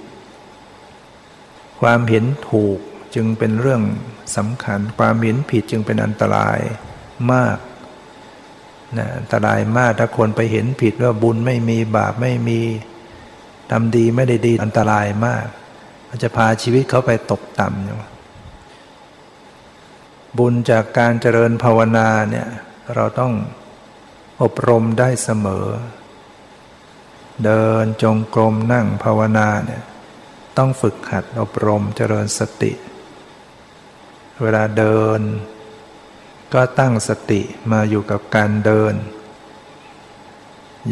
[1.82, 2.78] ความเห็นถูก
[3.16, 3.82] จึงเป็นเรื่อง
[4.38, 6.60] สำคัญ ความเห็นผิดจึงเป็นอันตราย
[7.34, 7.58] มาก
[8.98, 12.60] นะอันตรายมากถ้าคนไปเห็นผิดว่าบุญไม่มีบาปไม่มี
[13.72, 15.46] ทำดีไม่ได้ดีอันตรายมาก
[16.08, 17.98] มันจะพาชีวิตเขาไปตกต่ำอยู่
[20.38, 22.48] บุญจากการเจริญภาวนาเนี่ย
[22.96, 23.34] เราต้อง
[24.44, 25.68] อบรมได้เสมอ
[27.46, 29.84] เดินจงกรมนั่งภาวนาเนี่ย
[30.58, 32.72] ต้องฝึกหัดอบรมเจริญสติ
[34.42, 35.22] เวลาเดิน
[36.54, 37.42] ก็ตั้งสติ
[37.72, 38.94] มาอยู่กับการเดิน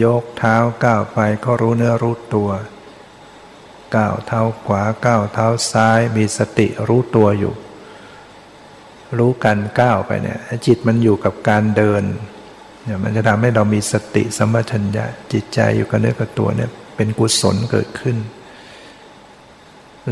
[0.04, 2.50] ยกเท้าก้าวไปก็รู้เนื้อรู้ตัว
[3.96, 7.54] ก้าวเท้าขวาก้าวเท้าซ้ายมีสติรู้ตัวอยู่
[9.18, 12.04] รู้กันก้าวไปเนี่ยจิตมันอยู่กับการเดิน
[12.84, 18.18] เนี่ยมันจะทำให้เรามีสติสมัชัญญะจิตใจอยู่กับเนื้อกับตัวเนี่ยเป็นกุศลเกิดขึ้น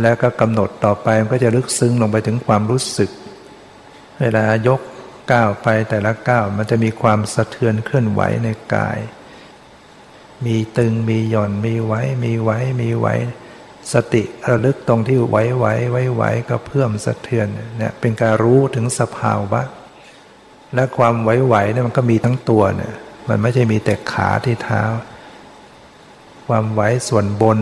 [0.02, 3.10] แล้วก็กำหนดต่อไปมันก็จะลึกซึ้งลงไปถึงความรู้สึก
[4.22, 4.82] เวลายก
[5.32, 8.98] ก้าวไปแต่ละก้าวมันจะมีความสะเทือนเคลื่อนไหวในกาย
[10.46, 13.16] มีตึงมีหย่อนมีไว้ มีไว้ มีไว้
[13.94, 19.62] สติระลึกตรงที่ไว้ไว้ไว้ไว้ก็เพิ่มสะเทือนเนี่ยเป็นการรู้ถึงสภาวะ
[20.76, 22.94] และความไหวๆเนี่ยมันก็มีทั้งตัวเนี่ย
[23.30, 24.84] มันไม่ใช่มีแต่ขาที่เท้า
[26.48, 27.60] ความไหวส่วนบน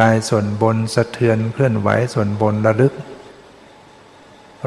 [0.00, 2.94] กายส่วนบนสะเทือนเคลื่อนไหวส่วนบนระลึก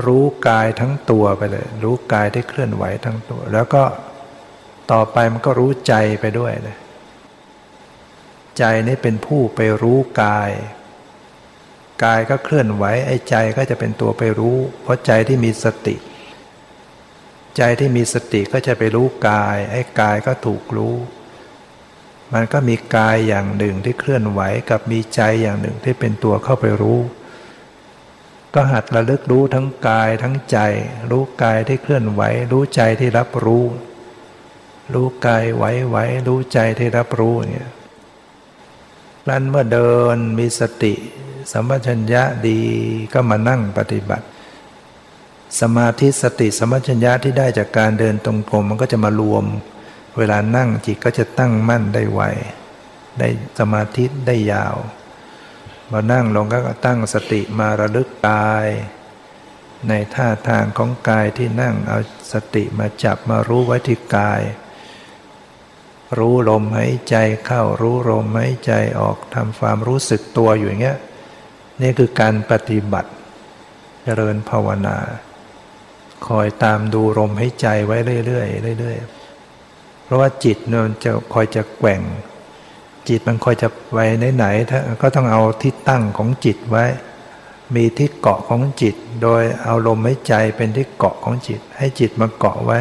[0.06, 3.84] รู้กายทั้งตัวไปเลย รู้กายที่เคลื่อนไหวทั้งตัว แล้วก็
[4.92, 6.78] ต่อไปมันก็รู้ใจไปด้วยเลย
[8.58, 10.52] ใจนี่เป็นผู้ไปรู้กาย
[12.04, 15.96] กายก็เคลื่อนไหวไอ้ใจก็จะเป็นตัวไปรู้ เพราะใจที่มีสติ
[17.58, 20.96] ใจที่มีสติก็จะไปรู้กาย ไอ้กายก็ถูกรู้
[22.34, 27.00] มันก็มีกายอย่างหนึ่งที่เคลื่อนไหวกับมีใจอย่างหนึ่งที่เป็นตัวเข้าไปรู้
[28.54, 30.58] ก็หัดระลึกรู้ทั้งกายทั้งใจ
[31.12, 33.66] รู้กายที่เคลื่อนไหว รู้ใจที่รับรู้
[34.94, 35.98] รู้กายไหวไหว
[36.28, 37.70] รู้ใจที่รับรู้เนี่ย
[39.30, 40.94] นั้นเมื่อเดินมีสติ
[41.52, 42.62] สัมปชัญญะดี
[43.14, 44.26] ก็มานั่งปฏิบัติ
[45.62, 49.46] สมาธิสติสมัชัญญะที่ได้จากการเดินตรงกรมมันก็จะมารวม
[50.18, 52.22] เวลานั่งจิตก็จะตั้งมั่นได้ไว
[53.20, 53.28] ได้
[53.60, 54.76] สมาธิได้ยาว
[55.92, 58.68] มานั่งลงก็ตั้งสติมาระลึกกาย
[59.90, 62.00] ในท่าทางของกายที่นั่งเอา
[62.34, 64.42] สติมาจับมารู้ไว้ที่กาย
[66.18, 70.98] รู้ลมหายใจเข้ารู้ลมหายใจออกทำความรู้สึกตัวอยู่อย่างเงี้ย
[71.82, 73.12] นี่คือการปฏิบัติ
[74.04, 74.98] เจริญภาวนา
[76.28, 82.02] คอยตามดูลมให้ใจไว้เรื่อยๆเรื่อยๆเพราะว่าจิตมันจะคอยจะแกว่ง
[83.10, 84.00] จิตมันคอยจะไป
[84.36, 86.86] ไหนๆถ้าก็ต้องเอาที่ตั้งของจิตไว้
[87.76, 92.80] มีที่เกาะของจิต โดยเอาลมหายใจเป็นที่เกาะของจิต ให้จิตมาเกาะไว้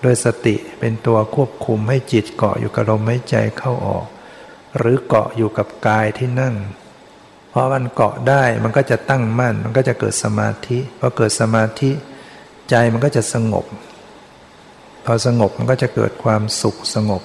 [0.00, 4.06] โดยสติ เป็นตัวควบคุมให้จิตเกาะอยู่กับลมหายใจเข้าออก
[4.78, 6.54] หรือเกาะอยู่กับกายที่นั่ง
[7.50, 11.90] เพราะมันเกาะได้มันก็จะตั้งมั่น มันก็จะเกิดสมาธิพอเกิดสมาธิ
[12.70, 13.66] ใจมันก็จะสงบ
[15.04, 17.22] พอสงบมันก็จะเกิดความสุขสงบ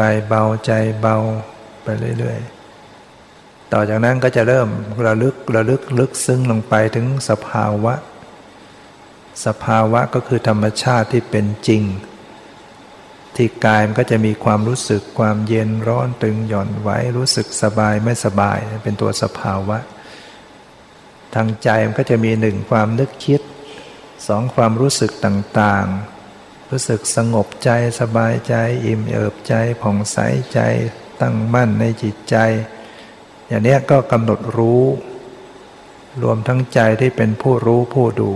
[0.00, 1.16] กายเบาใจเบา
[1.82, 4.68] ไปเรื่อยๆ ต่อจากนั้นก็จะเริ่ม
[5.06, 7.94] ระลึกระลึกลึกซึ้งลงไปถึงสภาวะ
[9.46, 11.82] สภาวะก็คือธรรมชาติที่เป็นจริง
[13.40, 19.78] ที่กายมันก็จะมีความรู้สึกความเย็นร้อนตึงหย่อนไหวรู้สึกสบายไม่สบายเป็นตัวสภาวะ
[21.34, 23.40] ทางใจมันก็จะมีหนึ่งความนึกคิด
[24.26, 27.70] สองความรู้สึกต่างๆ รู้สึกสงบใจ
[28.00, 30.18] สบายใจ อิ่มเอิบใจผ่องใส
[30.54, 30.60] ใจ
[31.20, 32.36] ตั้งมั่นในจิตใจ
[33.48, 34.84] อย่างนี้ก็กำหนดรู้
[36.22, 38.32] รวมทั้งใจที่เป็นผู้รู้ผู้ดู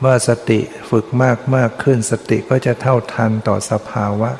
[0.00, 4.30] เมื่อสติฝึกมากมากขึ้นสติก็จะเท่าทันต่อสภาวะ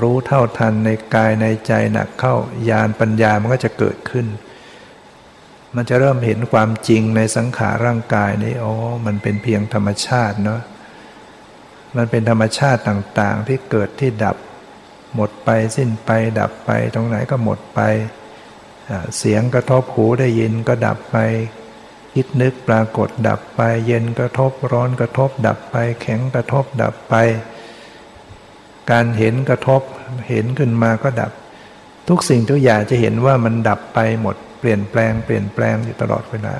[0.00, 2.34] รู้เท่าทันในกายในใจหนักเข้า
[2.68, 4.26] ยานปัญญามันก็จะเกิดขึ้น
[5.74, 8.72] มันจะเริ่มเห็นความจริงในสังขารร่างกายนี้อ๋อ
[9.06, 10.60] มันเป็นเพียงธรรมชาติเนาะ
[11.96, 14.36] มันเป็นธรรมชาติต่างๆ ที่เกิดที่ดับ
[15.14, 16.10] หมดไปสิ้นไป
[16.40, 17.80] ดับไป ตรงไหนก็หมดไป
[19.18, 21.16] เสียงกระทบหูได้ยินก็ดับไป
[22.14, 27.14] คิดนึกปรากฏดับไป เย็นกระทบร้อนกระทบดับไป แข็งกระทบดับไป
[28.90, 29.82] การเห็นกระทบ
[30.28, 31.32] เห็นขึ้นมาก็ดับ
[32.08, 36.54] ทุกสิ่งทุกอย่างจะเห็นว่ามันดับไปหมดเปลี่ยนแปลงเปลี่ยนแปลงอยู่ตลอดเวลา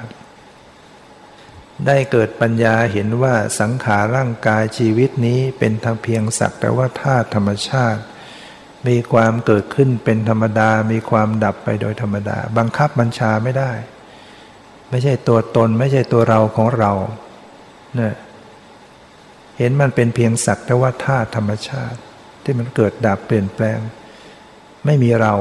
[1.87, 8.03] ได้เกิดปัญญาเห็นว่าสังขารร่างกายชีวิตนี้เป็นทางเพียงสักแต่ว่าธาตุธรรมชาติ
[8.87, 13.73] มีความเกิดขึ้นเป็นธรรมดา มีความดับไปโดยธรรมดา บังคับบัญชาไม่ได้
[14.91, 16.93] ไม่ใช่ตัวตน ไม่ใช่ตัวเราของเรา
[17.97, 18.15] เนี่ย
[19.59, 21.99] เห็นมันเป็นเพียงสักแต่ว่าธาตุธรรมชาติ
[22.45, 23.79] ที่มันเกิดดับเปลี่ยนแปลง
[24.85, 25.35] ไม่มีเรา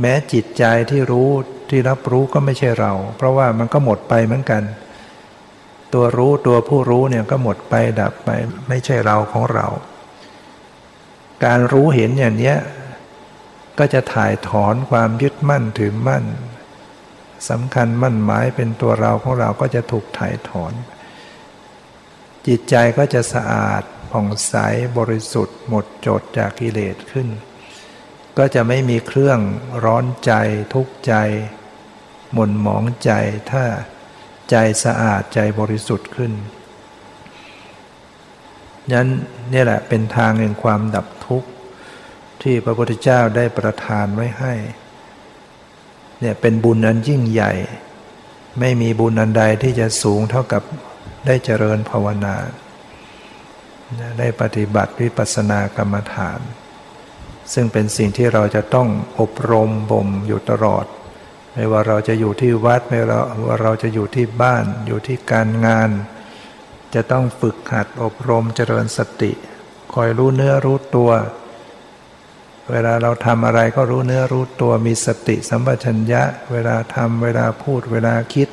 [0.00, 1.30] แม้จิตใจที่รู้
[1.70, 4.62] ที่รับรู้ก็ไม่ใช่เรา เพราะว่ามันก็หมดไปเหมือนกัน
[5.94, 8.30] ตัวรู้ตัวผู้รู้เนี่ยก็หมดไปดับไป
[8.68, 9.66] ไม่ใช่เราของเรา
[11.44, 12.54] การรู้เห็นอย่างนี้
[13.78, 16.24] ก็จะถ่ายถอนความยึดมั่นถือมั่น
[17.50, 20.72] สำคัญมั่นหมายเป็นตัวเราของเราก็จะถูกถ่ายถอน
[22.46, 24.54] จิตใจก็จะสะอาดผ่องใส
[24.98, 27.28] บริสุทธิ์ หมดจดจากกิเลสขึ้น
[28.38, 29.38] ก็จะไม่มีเครื่อง
[29.84, 30.32] ร้อนใจ
[30.74, 31.14] ทุกข์ใจ
[32.32, 33.10] หม่นหมองใจ
[33.50, 33.64] ถ้า
[34.50, 36.32] ใจสะอาดใจบริสุทธิ์ขึ้น
[38.92, 39.08] นั้น
[39.52, 41.48] นี่แหละเป็นทางแห่งความดับทุกข์
[42.42, 44.54] ที่พระพุทธเจ้าได้ประทานไว้ให้
[46.20, 47.52] เนี่ยเป็นบุญอันยิ่งใหญ่
[48.60, 50.62] ไม่มีบุญอันใดที่จะสูงเท่ากับ
[51.26, 52.36] ได้เจริญภาวนา
[54.18, 56.40] ได้ปฏิบัติวิปัสสนากรรมฐาน
[57.52, 58.88] ซึ่งเป็นสิ่งที่เราจะต้อง
[59.20, 60.86] อบรมบ่มอยู่ตลอด
[61.54, 63.00] ไม่ว่าเราจะอยู่ที่วัดไม่
[63.46, 65.90] ว่าเราจะอยู่ที่บ้านอยู่ที่การงาน
[66.94, 69.32] จะต้องฝึกหัดอบรมเจริญสติ
[69.94, 71.10] คอยรู้เนื้อรู้ตัว
[72.70, 78.48] เวลาเราทำอะไรก็รู้เนื้อรู้ตัวมีสติสัมปชัญญะ เวลาทำเวลาพูดเวลาคิด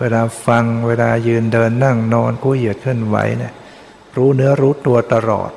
[0.00, 3.52] เวลาฟังเวลายืนเดินนั่งนอนกู้เหยียดเคลื่อนไหวเนี่ย
[4.16, 5.50] รู้เนื้อรู้ตัวตลอด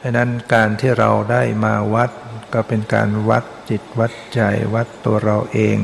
[0.00, 2.10] ดังนั้นการที่เราได้มาวัด
[2.52, 4.40] ก็เป็นการวัดจิตวัดใจ
[4.74, 5.76] วัดตัวเราเอง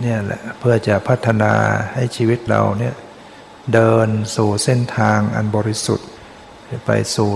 [0.00, 1.52] เนี่ยแหละเพื่อจะพัฒนา
[1.94, 2.94] ให้ชีวิตเราเนี่ย
[3.74, 6.08] เดินสู่เส้นทางอันบริสุทธิ์
[6.86, 7.30] ไปสู่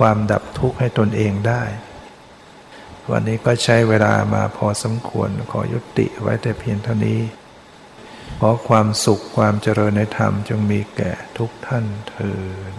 [0.00, 1.62] ความดับทุกข์ให้ตนเองได้
[3.10, 7.20] วันนี้ก็ใช้เวลามาพอสมควรขอยุติไว้แต่เพียงเท่านี้
[8.40, 12.32] ขอความสุขความเจริญในธรรมจงมีแก่ทุกท่านเถิ
[12.70, 12.72] ด